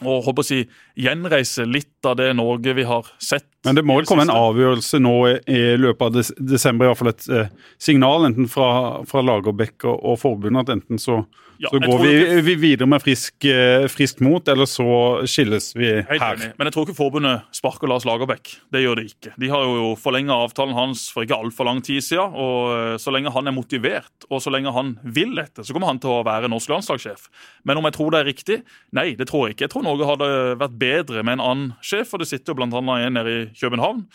[0.03, 0.57] og håper å si,
[0.99, 3.47] gjenreise litt av det Norge vi har sett.
[3.65, 7.01] Men det må vel komme en avgjørelse nå i, løpet av des desember, i hvert
[7.01, 8.69] fall et eh, signal enten fra,
[9.07, 11.23] fra Lagerbäck og, og forbundet at enten så
[11.63, 12.15] ja, så går vi,
[12.47, 13.47] vi, videre med frisk,
[13.93, 14.87] frisk, mot, eller så
[15.31, 16.45] skilles vi her.
[16.59, 18.57] Men jeg tror ikke forbundet sparker Lars Lagerbäck.
[18.73, 19.35] Det gjør det ikke.
[19.41, 22.35] De har jo forlenga avtalen hans for ikke altfor lang tid siden.
[22.35, 25.93] Og eh, så lenge han er motivert, og så lenge han vil dette, så kommer
[25.93, 27.29] han til å være norsk landslagssjef.
[27.69, 28.61] Men om jeg tror det er riktig?
[28.97, 29.69] Nei, det tror jeg ikke.
[29.69, 30.31] Jeg tror Norge hadde
[30.61, 32.81] vært bedre med en annen sjef, og det sitter jo bl.a.
[32.81, 34.07] en nede i København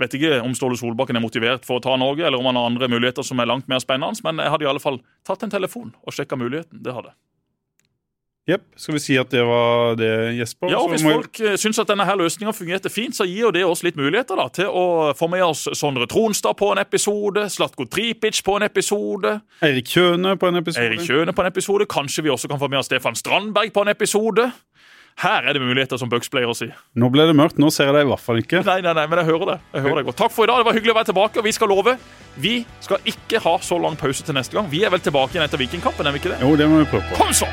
[0.00, 2.70] vet ikke om Ståle Solbakken er motivert for å ta Norge, eller om han har
[2.70, 5.52] andre muligheter som er langt mer spennende, men jeg hadde i alle fall tatt en
[5.52, 6.82] telefon og sjekka muligheten.
[6.84, 7.14] Det hadde
[8.48, 8.62] Jepp.
[8.76, 10.70] Skal vi si at det var det, Jesper?
[10.72, 11.52] Ja, og Hvis folk jeg...
[11.52, 14.38] Eh, syns at denne her løsninga fungerte fint, så gir jo det oss litt muligheter
[14.40, 18.66] da, til å få med oss Sondre Tronstad på en episode, Slatko Tripic på en
[18.66, 19.36] episode.
[19.66, 20.86] Eirik Kjøne på en episode.
[20.88, 21.86] Eirik Kjøne på en episode.
[21.90, 24.48] Kanskje vi også kan få med oss Stefan Strandberg på en episode.
[25.20, 26.70] Her er det muligheter, som Bucks pleier å si.
[26.96, 27.58] Nå ble det mørkt.
[27.60, 28.62] Nå ser jeg deg i hvert fall ikke.
[28.64, 29.58] Nei, nei, nei, men jeg hører det.
[29.74, 30.20] Jeg hører det godt.
[30.22, 30.62] Takk for i dag.
[30.62, 31.42] Det var hyggelig å være tilbake.
[31.42, 31.96] Og vi skal love
[32.40, 34.70] vi skal ikke ha så lang pause til neste gang.
[34.70, 36.40] Vi er vel tilbake igjen etter Vikingkampen, er vi ikke det?
[36.44, 37.18] Jo, det må vi prøve på.
[37.20, 37.50] Kom så!